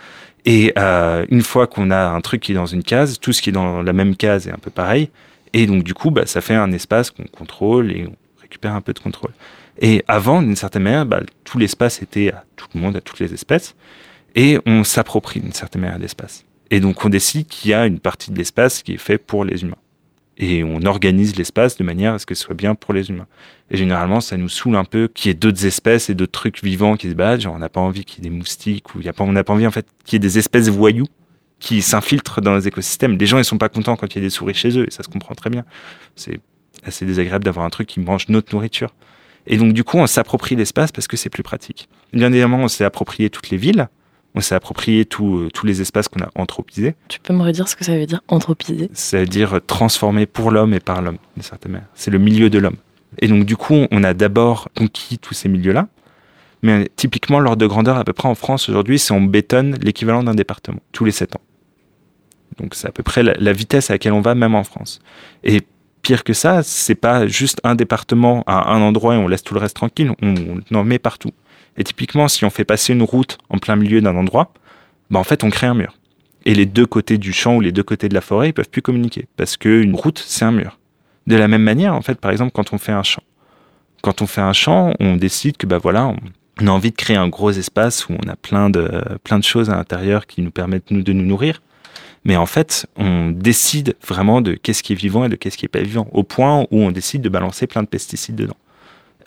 [0.44, 3.42] Et euh, une fois qu'on a un truc qui est dans une case, tout ce
[3.42, 5.11] qui est dans la même case est un peu pareil.
[5.52, 8.80] Et donc du coup, bah, ça fait un espace qu'on contrôle et on récupère un
[8.80, 9.33] peu de contrôle.
[9.80, 13.18] Et avant, d'une certaine manière, bah, tout l'espace était à tout le monde, à toutes
[13.18, 13.74] les espèces,
[14.35, 16.44] et on s'approprie d'une certaine manière l'espace.
[16.70, 19.44] Et donc on décide qu'il y a une partie de l'espace qui est fait pour
[19.44, 19.76] les humains
[20.42, 23.26] et on organise l'espace de manière à ce que ce soit bien pour les humains.
[23.70, 26.64] Et généralement, ça nous saoule un peu qu'il y ait d'autres espèces et d'autres trucs
[26.64, 27.42] vivants qui se battent.
[27.42, 29.66] Genre, on n'a pas envie qu'il y ait des moustiques ou on n'a pas envie
[29.66, 31.07] en fait qu'il y ait des espèces voyous
[31.59, 33.18] qui s'infiltrent dans les écosystèmes.
[33.18, 34.90] Les gens, ils sont pas contents quand il y a des souris chez eux et
[34.90, 35.66] ça se comprend très bien.
[36.16, 36.40] C'est
[36.85, 38.94] assez désagréable d'avoir un truc qui mange notre nourriture.
[39.46, 41.90] Et donc, du coup, on s'approprie l'espace parce que c'est plus pratique.
[42.14, 43.90] Bien évidemment, on s'est approprié toutes les villes,
[44.35, 46.95] on s'est approprié tous les espaces qu'on a anthropisés.
[47.09, 48.88] Tu peux me redire ce que ça veut dire, anthropiser?
[48.93, 51.88] C'est-à-dire transformer pour l'homme et par l'homme, d'une certaine manière.
[51.95, 52.77] C'est le milieu de l'homme.
[53.19, 55.88] Et donc, du coup, on a d'abord conquis tous ces milieux-là.
[56.62, 60.23] Mais typiquement, l'ordre de grandeur, à peu près en France aujourd'hui, c'est on bétonne l'équivalent
[60.23, 61.40] d'un département, tous les 7 ans.
[62.59, 65.01] Donc, c'est à peu près la, la vitesse à laquelle on va, même en France.
[65.43, 65.62] Et
[66.03, 69.55] pire que ça, c'est pas juste un département à un endroit et on laisse tout
[69.55, 71.31] le reste tranquille, on, en met partout.
[71.81, 74.53] Et typiquement, si on fait passer une route en plein milieu d'un endroit,
[75.09, 75.97] bah en fait, on crée un mur.
[76.45, 78.69] Et les deux côtés du champ ou les deux côtés de la forêt, ils peuvent
[78.69, 80.79] plus communiquer parce qu'une route, c'est un mur.
[81.27, 83.23] De la même manière, en fait, par exemple, quand on fait un champ.
[84.03, 86.12] Quand on fait un champ, on décide que bah voilà,
[86.61, 89.45] on a envie de créer un gros espace où on a plein de plein de
[89.45, 91.62] choses à l'intérieur qui nous permettent de nous nourrir.
[92.27, 95.64] Mais en fait, on décide vraiment de qu'est-ce qui est vivant et de qu'est-ce qui
[95.64, 98.57] est pas vivant, au point où on décide de balancer plein de pesticides dedans.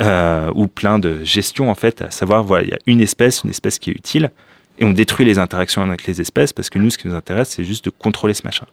[0.01, 3.43] Euh, ou plein de gestion en fait, à savoir voilà, il y a une espèce,
[3.43, 4.31] une espèce qui est utile,
[4.79, 7.49] et on détruit les interactions avec les espèces parce que nous, ce qui nous intéresse,
[7.49, 8.65] c'est juste de contrôler ce machin.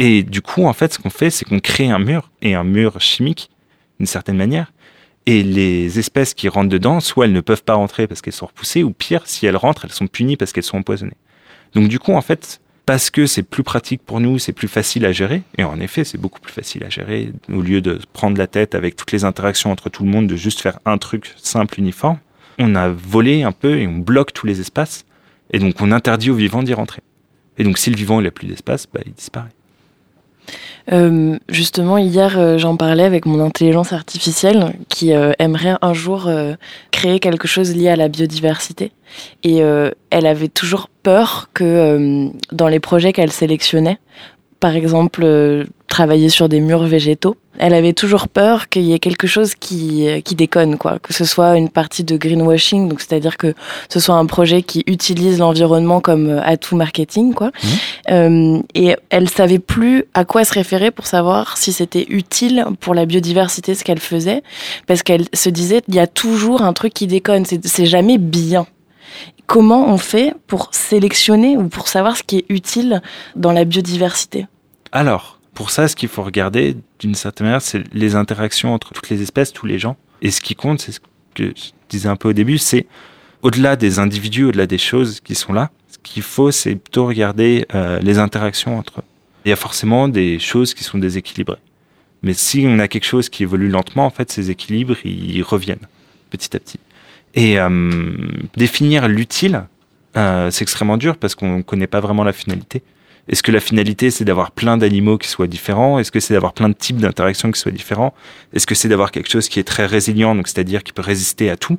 [0.00, 2.64] Et du coup, en fait, ce qu'on fait, c'est qu'on crée un mur, et un
[2.64, 3.50] mur chimique,
[3.98, 4.72] d'une certaine manière,
[5.26, 8.46] et les espèces qui rentrent dedans, soit elles ne peuvent pas rentrer parce qu'elles sont
[8.46, 11.16] repoussées, ou pire, si elles rentrent, elles sont punies parce qu'elles sont empoisonnées.
[11.74, 15.04] Donc du coup, en fait, parce que c'est plus pratique pour nous, c'est plus facile
[15.04, 15.42] à gérer.
[15.58, 18.74] Et en effet, c'est beaucoup plus facile à gérer au lieu de prendre la tête
[18.74, 22.18] avec toutes les interactions entre tout le monde, de juste faire un truc simple, uniforme.
[22.58, 25.04] On a volé un peu et on bloque tous les espaces.
[25.52, 27.02] Et donc, on interdit aux vivants d'y rentrer.
[27.58, 29.50] Et donc, si le vivant n'a plus d'espace, bah, il disparaît.
[30.92, 36.30] Euh, justement, hier, euh, j'en parlais avec mon intelligence artificielle qui euh, aimerait un jour
[36.90, 38.92] créer quelque chose lié à la biodiversité.
[39.42, 39.58] Et
[40.10, 43.98] elle avait toujours peur que dans les projets qu'elle sélectionnait,
[44.60, 47.36] par exemple, euh, travailler sur des murs végétaux.
[47.58, 50.98] Elle avait toujours peur qu'il y ait quelque chose qui, euh, qui déconne, quoi.
[50.98, 53.54] Que ce soit une partie de greenwashing, donc c'est-à-dire que
[53.88, 57.50] ce soit un projet qui utilise l'environnement comme euh, atout marketing, quoi.
[58.08, 58.62] Mmh.
[58.74, 63.06] et elle savait plus à quoi se référer pour savoir si c'était utile pour la
[63.06, 64.42] biodiversité ce qu'elle faisait,
[64.86, 68.66] parce qu'elle se disait il y a toujours un truc qui déconne, c'est jamais bien
[69.46, 73.02] comment on fait pour sélectionner ou pour savoir ce qui est utile
[73.34, 74.46] dans la biodiversité?
[74.92, 79.10] Alors, pour ça, ce qu'il faut regarder, d'une certaine manière, c'est les interactions entre toutes
[79.10, 79.96] les espèces, tous les gens.
[80.22, 82.86] Et ce qui compte, c'est ce que je disais un peu au début, c'est
[83.42, 87.66] au-delà des individus, au-delà des choses qui sont là, ce qu'il faut, c'est plutôt regarder
[87.74, 89.04] euh, les interactions entre eux.
[89.44, 91.58] Il y a forcément des choses qui sont déséquilibrées.
[92.22, 95.86] Mais si on a quelque chose qui évolue lentement, en fait, ces équilibres, ils reviennent
[96.28, 96.78] petit à petit.
[97.34, 98.12] Et euh,
[98.56, 99.64] définir l'utile,
[100.16, 102.82] euh, c'est extrêmement dur parce qu'on ne connaît pas vraiment la finalité.
[103.28, 105.98] Est-ce que la finalité, c'est d'avoir plein d'animaux qui soient différents?
[105.98, 108.14] Est-ce que c'est d'avoir plein de types d'interactions qui soient différents?
[108.52, 111.50] Est-ce que c'est d'avoir quelque chose qui est très résilient, donc c'est-à-dire qui peut résister
[111.50, 111.78] à tout?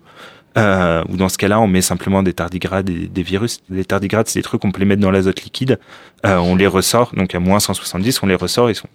[0.58, 3.62] Euh, Ou dans ce cas-là, on met simplement des tardigrades et des virus.
[3.70, 5.80] Les tardigrades, c'est des trucs qu'on peut les mettre dans l'azote liquide,
[6.26, 8.90] euh, on les ressort, donc à moins 170, on les ressort, ils sont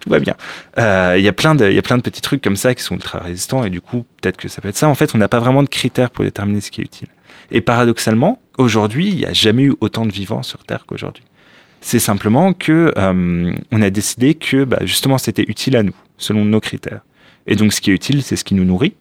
[0.00, 0.36] tout va bien.
[0.78, 2.74] Euh, il y a plein de, il y a plein de petits trucs comme ça
[2.74, 4.88] qui sont ultra résistants et du coup, peut-être que ça peut être ça.
[4.88, 7.08] En fait, on n'a pas vraiment de critères pour déterminer ce qui est utile.
[7.50, 11.24] Et paradoxalement, aujourd'hui, il n'y a jamais eu autant de vivants sur Terre qu'aujourd'hui.
[11.80, 16.44] C'est simplement que euh, on a décidé que bah, justement c'était utile à nous, selon
[16.44, 17.00] nos critères.
[17.46, 18.94] Et donc, ce qui est utile, c'est ce qui nous nourrit.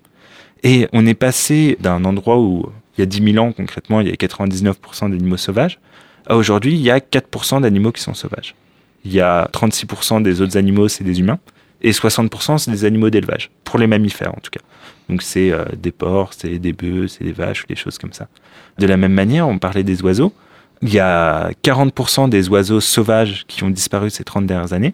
[0.63, 4.07] Et on est passé d'un endroit où il y a 10 000 ans, concrètement, il
[4.07, 5.79] y a 99% d'animaux sauvages,
[6.25, 8.55] à aujourd'hui, il y a 4% d'animaux qui sont sauvages
[9.07, 11.39] il y a 36% des autres animaux, c'est des humains,
[11.81, 14.59] et 60% c'est des animaux d'élevage, pour les mammifères en tout cas.
[15.09, 18.27] Donc c'est euh, des porcs, c'est des bœufs, c'est des vaches, des choses comme ça.
[18.77, 20.33] De la même manière, on parlait des oiseaux.
[20.81, 24.93] Il y a 40% des oiseaux sauvages qui ont disparu ces 30 dernières années.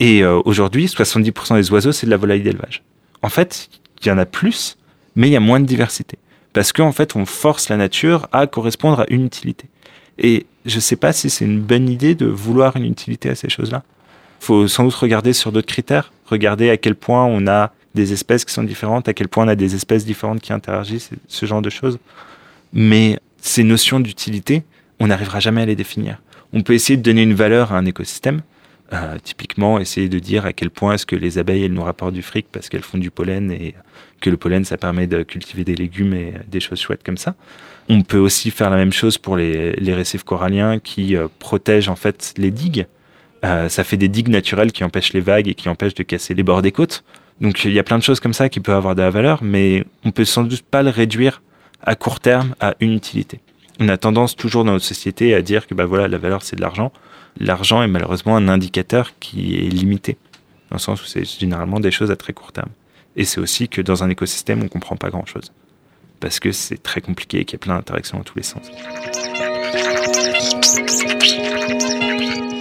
[0.00, 2.82] Et euh, aujourd'hui, 70% des oiseaux, c'est de la volaille d'élevage.
[3.22, 3.68] En fait,
[4.00, 4.76] il y en a plus,
[5.16, 6.18] mais il y a moins de diversité.
[6.52, 9.68] Parce qu'en fait, on force la nature à correspondre à une utilité.
[10.18, 13.34] Et je ne sais pas si c'est une bonne idée de vouloir une utilité à
[13.34, 13.82] ces choses-là.
[14.40, 18.12] Il faut sans doute regarder sur d'autres critères, regarder à quel point on a des
[18.12, 21.46] espèces qui sont différentes, à quel point on a des espèces différentes qui interagissent, ce
[21.46, 21.98] genre de choses.
[22.72, 24.64] Mais ces notions d'utilité,
[25.00, 26.20] on n'arrivera jamais à les définir.
[26.52, 28.42] On peut essayer de donner une valeur à un écosystème,
[28.92, 32.12] euh, typiquement essayer de dire à quel point est-ce que les abeilles elles nous rapportent
[32.12, 33.74] du fric parce qu'elles font du pollen et
[34.20, 37.34] que le pollen ça permet de cultiver des légumes et des choses chouettes comme ça.
[37.88, 41.96] On peut aussi faire la même chose pour les, récifs coralliens qui euh, protègent en
[41.96, 42.86] fait les digues.
[43.44, 46.34] Euh, ça fait des digues naturelles qui empêchent les vagues et qui empêchent de casser
[46.34, 47.02] les bords des côtes.
[47.40, 49.42] Donc il y a plein de choses comme ça qui peuvent avoir de la valeur,
[49.42, 51.42] mais on peut sans doute pas le réduire
[51.82, 53.40] à court terme à une utilité.
[53.80, 56.56] On a tendance toujours dans notre société à dire que bah voilà la valeur c'est
[56.56, 56.92] de l'argent.
[57.38, 60.18] L'argent est malheureusement un indicateur qui est limité,
[60.70, 62.70] dans le sens où c'est généralement des choses à très court terme.
[63.16, 65.52] Et c'est aussi que dans un écosystème, on ne comprend pas grand-chose.
[66.20, 68.70] Parce que c'est très compliqué et qu'il y a plein d'interactions dans tous les sens.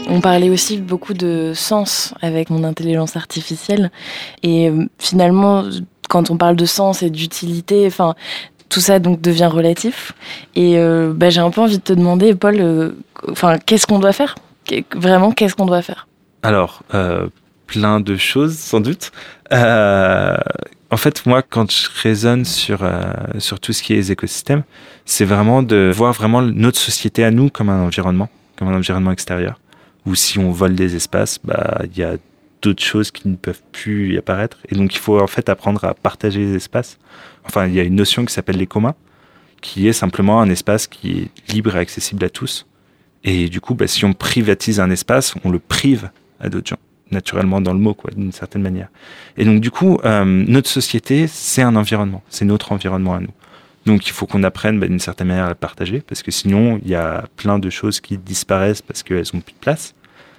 [0.07, 3.91] On parlait aussi beaucoup de sens avec mon intelligence artificielle.
[4.43, 5.63] Et euh, finalement,
[6.09, 8.15] quand on parle de sens et d'utilité, enfin,
[8.71, 10.13] tout ça donc devient relatif.
[10.55, 12.91] Et euh, bah, j'ai un peu envie de te demander, Paul, euh,
[13.29, 14.35] enfin, qu'est-ce qu'on doit faire?
[14.95, 16.07] Vraiment, qu'est-ce qu'on doit faire?
[16.43, 16.81] Alors,
[17.67, 19.11] plein de choses, sans doute.
[19.51, 22.79] en fait, moi, quand je raisonne sur,
[23.37, 24.63] sur tout ce qui est les écosystèmes,
[25.05, 29.11] c'est vraiment de voir vraiment notre société à nous comme un environnement, comme un environnement
[29.11, 29.59] extérieur
[30.05, 32.15] ou si on vole des espaces, bah il y a
[32.61, 34.57] d'autres choses qui ne peuvent plus y apparaître.
[34.69, 36.97] Et donc il faut en fait apprendre à partager les espaces.
[37.45, 38.95] Enfin, il y a une notion qui s'appelle les communs,
[39.61, 42.67] qui est simplement un espace qui est libre et accessible à tous.
[43.23, 46.79] Et du coup, bah, si on privatise un espace, on le prive à d'autres gens,
[47.11, 48.89] naturellement dans le mot, quoi, d'une certaine manière.
[49.37, 53.33] Et donc du coup, euh, notre société, c'est un environnement, c'est notre environnement à nous.
[53.85, 56.79] Donc il faut qu'on apprenne bah, d'une certaine manière à le partager, parce que sinon
[56.83, 59.93] il y a plein de choses qui disparaissent parce qu'elles n'ont plus de place.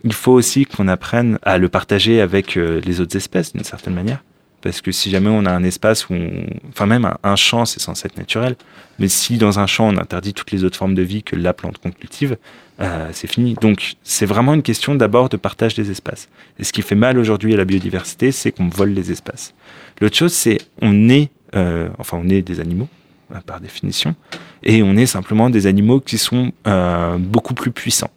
[0.04, 3.94] Il faut aussi qu'on apprenne à le partager avec euh, les autres espèces d'une certaine
[3.94, 4.22] manière.
[4.62, 6.46] Parce que si jamais on a un espace où on...
[6.68, 8.54] Enfin même un, champ, c'est censé être naturel.
[8.98, 11.52] Mais si dans un champ, on interdit toutes les autres formes de vie que la
[11.52, 12.36] plante qu'on cultive,
[12.80, 13.54] euh, c'est fini.
[13.60, 16.28] Donc c'est vraiment une question d'abord de partage des espaces.
[16.60, 19.52] Et ce qui fait mal aujourd'hui à la biodiversité, c'est qu'on vole les espaces.
[20.00, 21.30] L'autre chose, c'est on est...
[21.54, 22.88] Euh, enfin on est des animaux,
[23.34, 24.14] euh, par définition,
[24.62, 28.10] et on est simplement des animaux qui sont euh, beaucoup plus puissants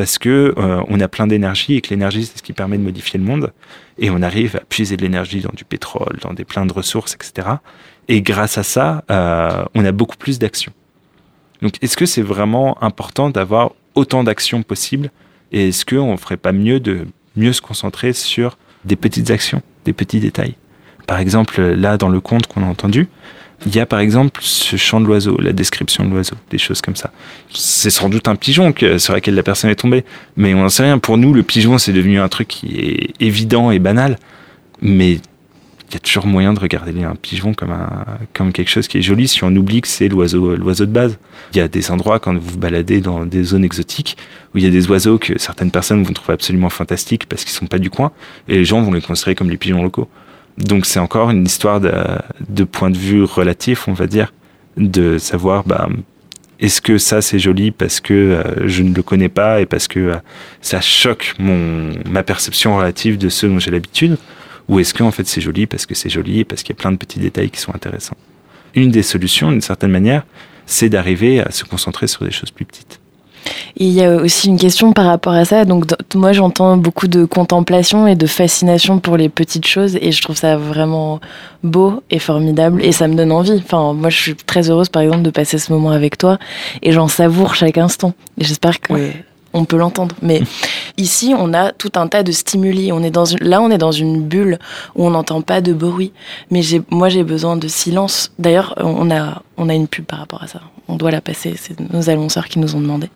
[0.00, 2.82] parce que euh, on a plein d'énergie et que l'énergie c'est ce qui permet de
[2.82, 3.52] modifier le monde
[3.98, 7.12] et on arrive à puiser de l'énergie dans du pétrole, dans des plein de ressources,
[7.12, 7.48] etc.
[8.08, 10.72] Et grâce à ça, on a beaucoup plus d'actions.
[11.60, 15.10] Donc, est-ce que c'est vraiment important d'avoir autant d'actions possibles
[15.52, 19.60] et est-ce qu'on ne ferait pas mieux de mieux se concentrer sur des petites actions,
[19.84, 20.54] des petits détails?
[21.06, 23.06] Par exemple, là, dans le conte qu'on a entendu,
[23.66, 26.80] il y a par exemple ce chant de l'oiseau, la description de l'oiseau, des choses
[26.80, 27.12] comme ça.
[27.52, 30.04] C'est sans doute un pigeon sur lequel la personne est tombée,
[30.36, 30.98] mais on n'en sait rien.
[30.98, 34.18] Pour nous, le pigeon, c'est devenu un truc qui est évident et banal,
[34.80, 35.12] mais
[35.90, 38.98] il y a toujours moyen de regarder un pigeon comme, un, comme quelque chose qui
[38.98, 41.18] est joli si on oublie que c'est l'oiseau, l'oiseau de base.
[41.52, 44.16] Il y a des endroits, quand vous vous baladez dans des zones exotiques,
[44.54, 47.52] où il y a des oiseaux que certaines personnes vont trouver absolument fantastiques parce qu'ils
[47.52, 48.12] sont pas du coin,
[48.48, 50.08] et les gens vont les considérer comme les pigeons locaux.
[50.58, 54.32] Donc c'est encore une histoire de, point de vue relatif, on va dire,
[54.76, 55.88] de savoir bah,
[56.58, 59.88] est-ce que ça c'est joli parce que euh, je ne le connais pas et parce
[59.88, 60.16] que euh,
[60.60, 64.18] ça choque mon, ma perception relative de ce dont j'ai l'habitude
[64.68, 66.78] ou est-ce que en fait c'est joli parce que c'est joli et parce qu'il y
[66.78, 68.16] a plein de petits détails qui sont intéressants.
[68.74, 70.24] Une des solutions, d'une certaine manière,
[70.66, 72.99] c'est d'arriver à se concentrer sur des choses plus petites.
[73.76, 75.64] Il y a aussi une question par rapport à ça.
[75.64, 80.22] Donc, moi, j'entends beaucoup de contemplation et de fascination pour les petites choses et je
[80.22, 81.20] trouve ça vraiment
[81.62, 83.62] beau et formidable et ça me donne envie.
[83.64, 86.38] Enfin, moi, je suis très heureuse, par exemple, de passer ce moment avec toi
[86.82, 88.12] et j'en savoure chaque instant.
[88.38, 88.94] J'espère que
[89.52, 90.14] on peut l'entendre.
[90.22, 90.42] Mais
[90.96, 92.92] ici, on a tout un tas de stimuli.
[92.92, 94.58] On est dans là, on est dans une bulle
[94.94, 96.12] où on n'entend pas de bruit.
[96.50, 96.60] Mais
[96.90, 98.32] moi, j'ai besoin de silence.
[98.38, 100.60] D'ailleurs, on a, on a une pub par rapport à ça.
[100.88, 101.54] On doit la passer.
[101.56, 103.08] C'est nos annonceurs qui nous ont demandé.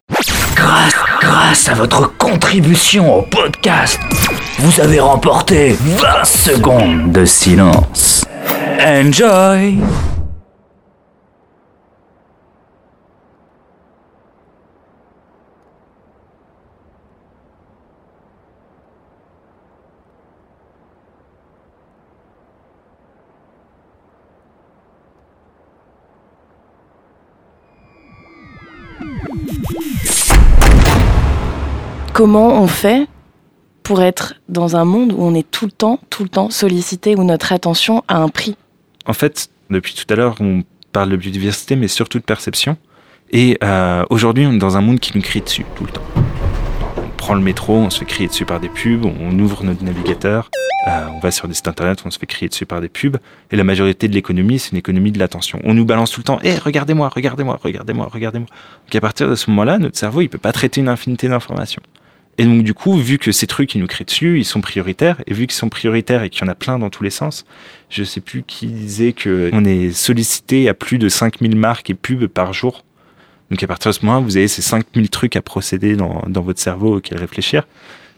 [0.54, 3.98] Grâce, grâce à votre contribution au podcast,
[4.58, 8.24] vous avez remporté 20 secondes de silence.
[8.80, 9.78] Enjoy!
[32.14, 33.06] Comment on fait
[33.82, 37.16] pour être dans un monde où on est tout le temps, tout le temps sollicité,
[37.16, 38.56] où notre attention a un prix
[39.04, 42.78] En fait, depuis tout à l'heure, on parle de biodiversité, mais surtout de perception.
[43.30, 46.04] Et euh, aujourd'hui, on est dans un monde qui nous crie dessus tout le temps.
[46.96, 49.82] On prend le métro, on se fait crier dessus par des pubs, on ouvre notre
[49.82, 50.50] navigateur,
[50.86, 53.16] euh, on va sur des sites internet, on se fait crier dessus par des pubs.
[53.50, 55.58] Et la majorité de l'économie, c'est une économie de l'attention.
[55.64, 58.48] On nous balance tout le temps, hé, regardez-moi, regardez-moi, regardez-moi, regardez-moi.
[58.86, 61.82] Donc à partir de ce moment-là, notre cerveau, il peut pas traiter une infinité d'informations.
[62.36, 65.22] Et donc, du coup, vu que ces trucs, qui nous créent dessus, ils sont prioritaires,
[65.26, 67.44] et vu qu'ils sont prioritaires et qu'il y en a plein dans tous les sens,
[67.90, 72.26] je sais plus qui disait qu'on est sollicité à plus de 5000 marques et pubs
[72.26, 72.84] par jour.
[73.50, 76.60] Donc, à partir de ce moment, vous avez ces 5000 trucs à procéder dans, votre
[76.60, 77.66] cerveau auxquels réfléchir.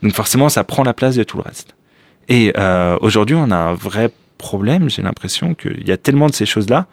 [0.03, 1.75] Donc, forcément, ça prend la place de tout le reste.
[2.29, 6.35] Et euh, aujourd'hui, on a un vrai problème, j'ai l'impression qu'il y a tellement de
[6.35, 6.87] ces choses-là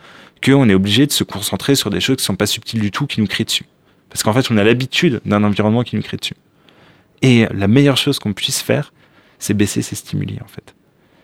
[0.44, 3.08] qu'on est obligé de se concentrer sur des choses qui sont pas subtiles du tout,
[3.08, 3.66] qui nous créent dessus.
[4.10, 6.36] Parce qu'en fait, on a l'habitude d'un environnement qui nous crée dessus.
[7.24, 8.94] Et la meilleure chose qu'on puisse faire,
[9.40, 10.76] c'est baisser ces stimuli, en fait.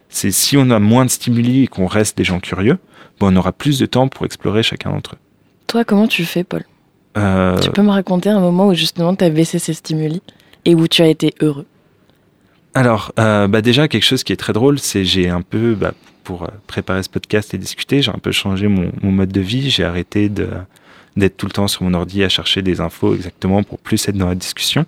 [0.10, 2.80] C'est si on a moins de stimuli et qu'on reste des gens curieux,
[3.20, 5.20] bon, on aura plus de temps pour explorer chacun d'entre eux.
[5.68, 6.64] Toi, comment tu fais, Paul?
[7.18, 10.22] Euh, Tu peux me raconter un moment où justement tu as baissé ces stimuli
[10.66, 11.68] et où tu as été heureux?
[12.74, 15.94] Alors, euh, bah déjà, quelque chose qui est très drôle, c'est j'ai un peu, bah,
[16.24, 19.42] pour euh, préparer ce podcast et discuter, j'ai un peu changé mon, mon mode de
[19.42, 19.70] vie.
[19.70, 23.80] J'ai arrêté d'être tout le temps sur mon ordi à chercher des infos exactement pour
[23.80, 24.86] plus être dans la discussion.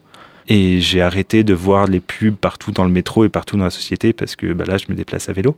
[0.48, 3.70] Et j'ai arrêté de voir les pubs partout dans le métro et partout dans la
[3.70, 5.56] société parce que bah, là, je me déplace à vélo.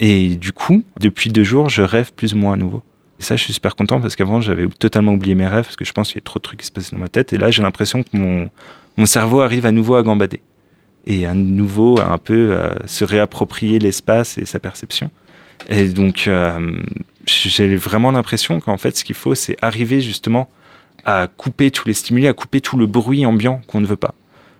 [0.00, 2.82] Et du coup, depuis deux jours, je rêve plus ou moins à nouveau.
[3.20, 5.84] Et ça, je suis super content parce qu'avant, j'avais totalement oublié mes rêves parce que
[5.84, 7.32] je pense qu'il y a trop de trucs qui se passaient dans ma tête.
[7.32, 10.40] Et là, j'ai l'impression que mon, cerveau arrive à nouveau à gambader
[11.06, 15.10] et à nouveau à un peu euh, se réapproprier l'espace et sa perception.
[15.68, 16.80] Et donc, euh,
[17.26, 20.48] j'ai vraiment l'impression qu'en fait, ce qu'il faut, c'est arriver justement
[21.04, 24.14] à couper tous les stimuli, à couper tout le bruit ambiant qu'on ne veut pas.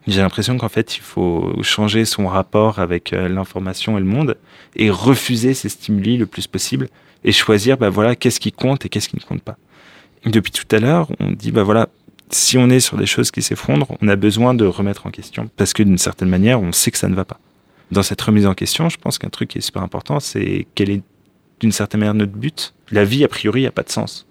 [0.06, 4.36] J'ai l'impression qu'en fait, il faut changer son rapport avec euh, l'information et le monde
[4.76, 6.88] et refuser ces stimuli le plus possible
[7.24, 9.56] et choisir, bah voilà, qu'est-ce qui compte et qu'est-ce qui ne compte pas.
[10.26, 11.88] Depuis tout à l'heure, on dit, bah voilà,
[12.30, 15.48] si on est sur des choses qui s'effondrent, on a besoin de remettre en question
[15.56, 17.38] parce que d'une certaine manière, on sait que ça ne va pas.
[17.90, 20.90] Dans cette remise en question, je pense qu'un truc qui est super important, c'est quel
[20.90, 21.02] est
[21.60, 22.74] d'une certaine manière notre but.
[22.90, 24.26] La vie, a priori, n'a pas de sens.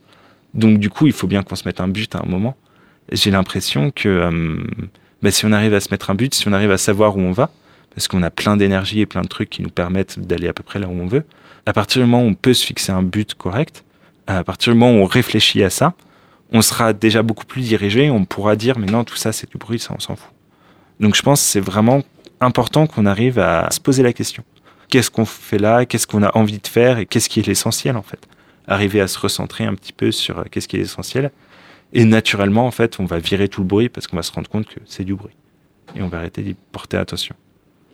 [0.54, 2.56] Donc du coup, il faut bien qu'on se mette un but à un moment.
[3.12, 4.08] J'ai l'impression que
[5.24, 7.22] bah, si on arrive à se mettre un but, si on arrive à savoir où
[7.22, 7.50] on va,
[7.96, 10.64] parce qu'on a plein d'énergie et plein de trucs qui nous permettent d'aller à peu
[10.64, 11.24] près là où on veut,
[11.66, 13.84] à partir du moment où on peut se fixer un but correct,
[14.28, 15.94] à partir du moment où on réfléchit à ça,
[16.52, 19.58] on sera déjà beaucoup plus dirigé, on pourra dire mais non, tout ça c'est du
[19.58, 20.32] bruit, ça on s'en fout.
[21.00, 22.04] Donc je pense que c'est vraiment
[22.40, 24.44] important qu'on arrive à se poser la question.
[24.90, 25.86] Qu'est-ce qu'on fait là?
[25.86, 27.00] Qu'est-ce qu'on a envie de faire?
[27.00, 28.20] Et qu'est-ce qui est l'essentiel en fait?
[28.68, 31.32] Arriver à se recentrer un petit peu sur euh, qu'est-ce qui est l'essentiel?
[31.94, 34.50] Et naturellement, en fait, on va virer tout le bruit parce qu'on va se rendre
[34.50, 35.36] compte que c'est du bruit.
[35.96, 37.36] Et on va arrêter d'y porter attention.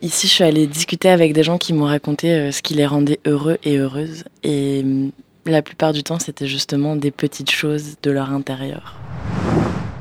[0.00, 2.86] Ici, je suis allée discuter avec des gens qui m'ont raconté euh, ce qui les
[2.86, 4.24] rendait heureux et heureuses.
[4.42, 5.10] Et hum,
[5.44, 8.96] la plupart du temps, c'était justement des petites choses de leur intérieur.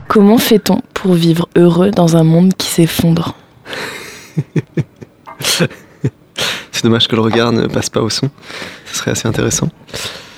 [0.07, 3.35] Comment fait-on pour vivre heureux dans un monde qui s'effondre?
[6.71, 8.29] C'est dommage que le regard ne passe pas au son.
[8.85, 9.67] Ce serait assez intéressant.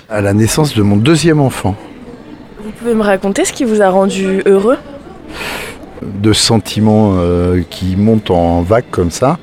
[0.10, 1.78] À la naissance de mon deuxième enfant,
[2.64, 4.78] Vous pouvez me raconter ce qui vous a rendu heureux?
[6.02, 9.40] De sentiments euh, qui montent en vagues comme ça.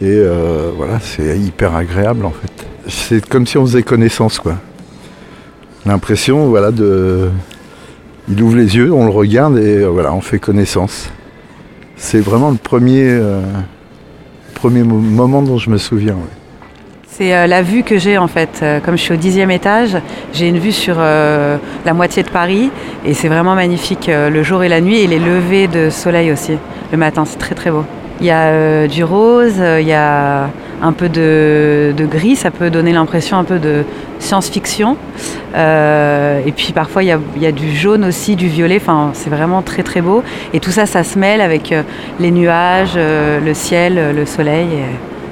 [0.00, 2.66] Et euh, voilà, c'est hyper agréable en fait.
[2.88, 4.54] C'est comme si on faisait connaissance quoi.
[5.86, 7.30] L'impression, voilà, de.
[8.28, 11.10] Il ouvre les yeux, on le regarde et euh, voilà, on fait connaissance.
[11.96, 13.20] C'est vraiment le premier,
[14.54, 16.16] premier mo- moment dont je me souviens.
[17.10, 18.60] C'est euh, la vue que j'ai en fait.
[18.62, 19.96] Euh, comme je suis au dixième étage,
[20.32, 22.70] j'ai une vue sur euh, la moitié de Paris
[23.04, 26.30] et c'est vraiment magnifique euh, le jour et la nuit et les levées de soleil
[26.30, 26.58] aussi
[26.92, 27.24] le matin.
[27.24, 27.84] C'est très très beau.
[28.20, 30.50] Il y a euh, du rose, il y a
[30.80, 33.84] un peu de, de gris, ça peut donner l'impression un peu de
[34.20, 34.96] science-fiction.
[35.56, 38.76] Euh, et puis parfois il y, a, il y a du jaune aussi, du violet.
[38.76, 40.22] Enfin, c'est vraiment très très beau.
[40.52, 41.74] Et tout ça, ça se mêle avec
[42.20, 44.68] les nuages, le ciel, le soleil.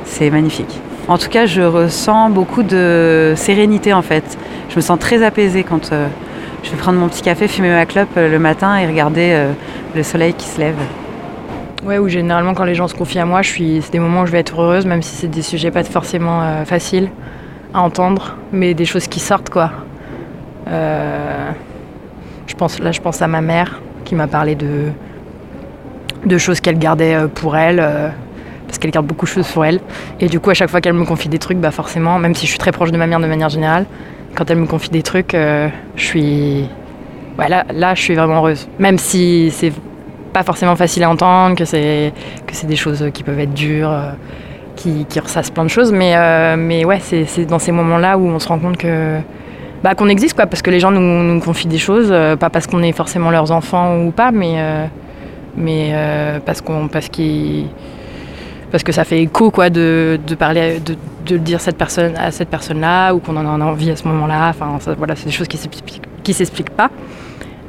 [0.04, 0.80] C'est magnifique.
[1.08, 4.36] En tout cas, je ressens beaucoup de sérénité en fait.
[4.70, 6.08] Je me sens très apaisée quand euh,
[6.64, 9.52] je vais prendre mon petit café, fumer ma clope euh, le matin et regarder euh,
[9.94, 10.74] le soleil qui se lève.
[11.84, 14.22] Ouais, ou généralement quand les gens se confient à moi, je suis, c'est des moments
[14.22, 17.08] où je vais être heureuse, même si c'est des sujets pas forcément faciles
[17.72, 19.70] à entendre, mais des choses qui sortent quoi.
[20.66, 24.86] Je pense, là, je pense à ma mère qui m'a parlé de,
[26.24, 28.12] de choses qu'elle gardait pour elle,
[28.66, 29.80] parce qu'elle garde beaucoup de choses pour elle.
[30.20, 32.46] Et du coup, à chaque fois qu'elle me confie des trucs, bah forcément, même si
[32.46, 33.86] je suis très proche de ma mère de manière générale,
[34.36, 36.68] quand elle me confie des trucs, euh, je suis,
[37.38, 38.68] ouais, là, je suis vraiment heureuse.
[38.78, 39.72] Même si c'est
[40.32, 42.12] pas forcément facile à entendre, que c'est
[42.46, 44.10] que c'est des choses qui peuvent être dures, euh,
[44.76, 48.38] qui, ressassent plein de choses, mais, euh, mais ouais, c'est dans ces moments-là où on
[48.38, 49.18] se rend compte que
[49.82, 52.66] bah, qu'on existe, quoi, parce que les gens nous, nous confient des choses, pas parce
[52.66, 54.56] qu'on est forcément leurs enfants ou pas, mais,
[55.56, 55.94] mais
[56.44, 57.68] parce, qu'on, parce, qu'ils-
[58.70, 60.96] parce que ça fait écho quoi, de, de parler, de,
[61.26, 64.48] de dire cette personne, à cette personne-là, ou qu'on en a envie à ce moment-là.
[64.50, 66.90] Enfin, ça, voilà, c'est des choses qui s'expliquent, qui s'expliquent pas.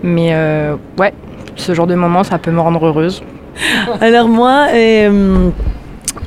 [0.04, 1.14] Mais euh, ouais,
[1.56, 3.24] ce genre de moment, ça peut me rendre heureuse.
[4.02, 5.50] Alors moi, euh,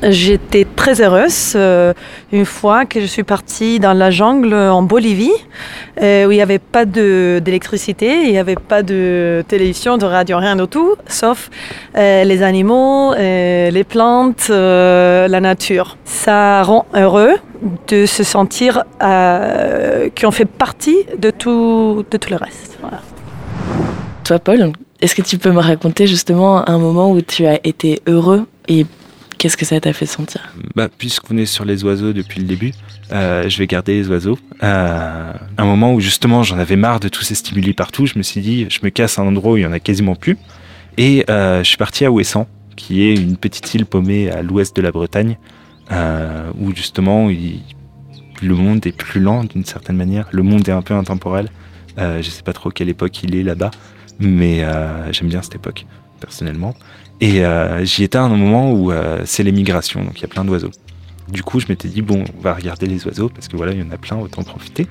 [0.03, 1.93] j'étais très heureuse euh,
[2.31, 5.29] une fois que je suis partie dans la jungle en Bolivie,
[6.01, 10.39] euh, où il n'y avait pas d'électricité, il n'y avait pas de télévision, de radio,
[10.39, 11.51] rien du tout, sauf
[11.95, 15.97] euh, les animaux, les plantes, la nature.
[16.03, 17.35] Ça rend heureux
[17.87, 22.79] de se sentir qu'on fait partie de tout, de tout le reste.
[24.23, 28.01] Toi, Paul, est-ce que tu peux me raconter justement un moment où tu as été
[28.07, 28.87] heureux et
[29.41, 32.73] Qu'est-ce que ça t'a fait sentir bah, Puisqu'on est sur les oiseaux depuis le début,
[33.11, 34.37] euh, je vais garder les oiseaux.
[34.61, 38.21] Euh, un moment où justement j'en avais marre de tous ces stimuli partout, je me
[38.21, 40.37] suis dit, je me casse un endroit où il y en a quasiment plus.
[40.99, 44.75] Et euh, je suis parti à Ouessant, qui est une petite île paumée à l'ouest
[44.75, 45.39] de la Bretagne,
[45.89, 50.27] où justement le monde est plus lent d'une certaine manière.
[50.29, 51.49] Le monde est un peu intemporel.
[51.97, 53.71] Je sais pas trop quelle époque il est là-bas,
[54.21, 55.85] mais euh, j'aime bien cette époque
[56.19, 56.75] personnellement.
[57.19, 60.25] Et euh, j'y étais à un moment où euh, c'est les migrations, donc il y
[60.25, 60.71] a plein d'oiseaux.
[61.27, 63.79] Du coup, je m'étais dit, bon, on va regarder les oiseaux, parce que voilà, il
[63.79, 64.87] y en a plein, autant profiter.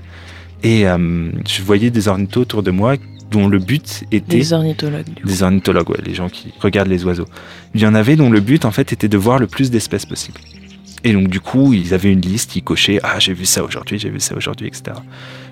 [0.63, 2.97] Et je voyais des ornithos autour de moi,
[3.31, 4.37] dont le but était...
[4.37, 5.07] Des ornithologues.
[5.25, 7.27] Des ornithologues, ouais, les gens qui regardent les oiseaux.
[7.75, 10.07] Il y en avait dont le but, en fait, était de voir le plus d'espèces
[10.07, 10.41] possible.
[11.05, 13.99] Et donc, du coup, ils avaient une liste, ils cochaient Ah, j'ai vu ça aujourd'hui,
[13.99, 14.97] j'ai vu ça aujourd'hui, etc.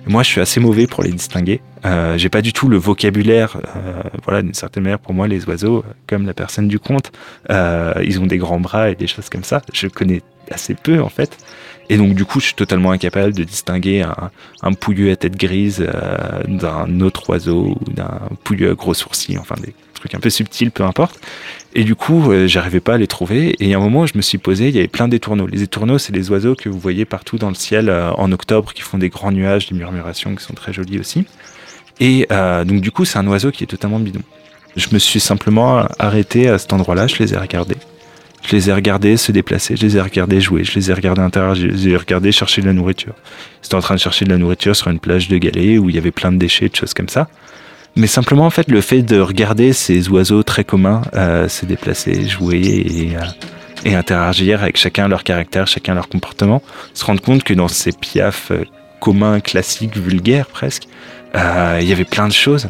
[0.05, 1.61] Moi, je suis assez mauvais pour les distinguer.
[1.85, 3.57] Euh, j'ai pas du tout le vocabulaire.
[3.75, 7.11] euh, voilà, d'une certaine manière, pour moi, les oiseaux, euh, comme la personne du conte,
[7.49, 9.61] ils ont des grands bras et des choses comme ça.
[9.73, 10.21] Je connais
[10.51, 11.37] assez peu, en fait.
[11.89, 14.31] Et donc, du coup, je suis totalement incapable de distinguer un,
[14.61, 15.85] un pouilleux à tête grise
[16.47, 20.71] d'un autre oiseau ou d'un pouilleux à gros sourcils, enfin des trucs un peu subtils,
[20.71, 21.19] peu importe.
[21.75, 23.55] Et du coup, euh, j'arrivais pas à les trouver.
[23.59, 25.47] Et a un moment je me suis posé, il y avait plein d'étourneaux.
[25.47, 28.73] Les étourneaux, c'est les oiseaux que vous voyez partout dans le ciel euh, en octobre,
[28.73, 31.25] qui font des grands nuages, des murmurations qui sont très jolies aussi.
[31.99, 34.21] Et euh, donc, du coup, c'est un oiseau qui est totalement bidon.
[34.75, 37.77] Je me suis simplement arrêté à cet endroit-là, je les ai regardés.
[38.41, 41.21] Je les ai regardés se déplacer, je les ai regardés jouer, je les ai regardés
[41.21, 43.13] interagir, je les ai regardés chercher de la nourriture.
[43.69, 45.95] Ils en train de chercher de la nourriture sur une plage de galets où il
[45.95, 47.27] y avait plein de déchets, de choses comme ça.
[47.95, 52.27] Mais simplement, en fait, le fait de regarder ces oiseaux très communs euh, se déplacer,
[52.27, 53.21] jouer et, euh,
[53.83, 56.61] et interagir avec chacun leur caractère, chacun leur comportement,
[56.93, 58.63] se rendre compte que dans ces piafs euh,
[58.99, 60.83] communs, classiques, vulgaires presque,
[61.33, 62.69] il y avait plein de choses.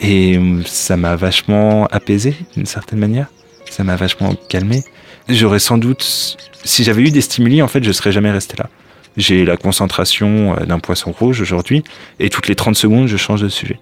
[0.00, 3.28] Et ça m'a vachement apaisé d'une certaine manière.
[3.70, 4.84] Ça m'a vachement calmé.
[5.28, 8.68] J'aurais sans doute, si j'avais eu des stimuli, en fait, je serais jamais resté là.
[9.16, 11.84] J'ai la concentration d'un poisson rouge aujourd'hui,
[12.18, 13.78] et toutes les 30 secondes, je change de sujet.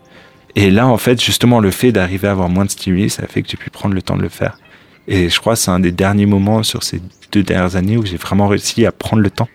[0.57, 3.43] Et là, en fait, justement, le fait d'arriver à avoir moins de stimuli, ça fait
[3.43, 4.57] que j'ai pu prendre le temps de le faire.
[5.09, 7.01] Et je crois que c'est un des derniers moments sur ces
[7.33, 9.49] deux dernières années où j'ai vraiment réussi à prendre le temps.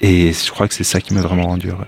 [0.00, 1.86] Et je crois que c'est ça qui m'a vraiment rendu heureux.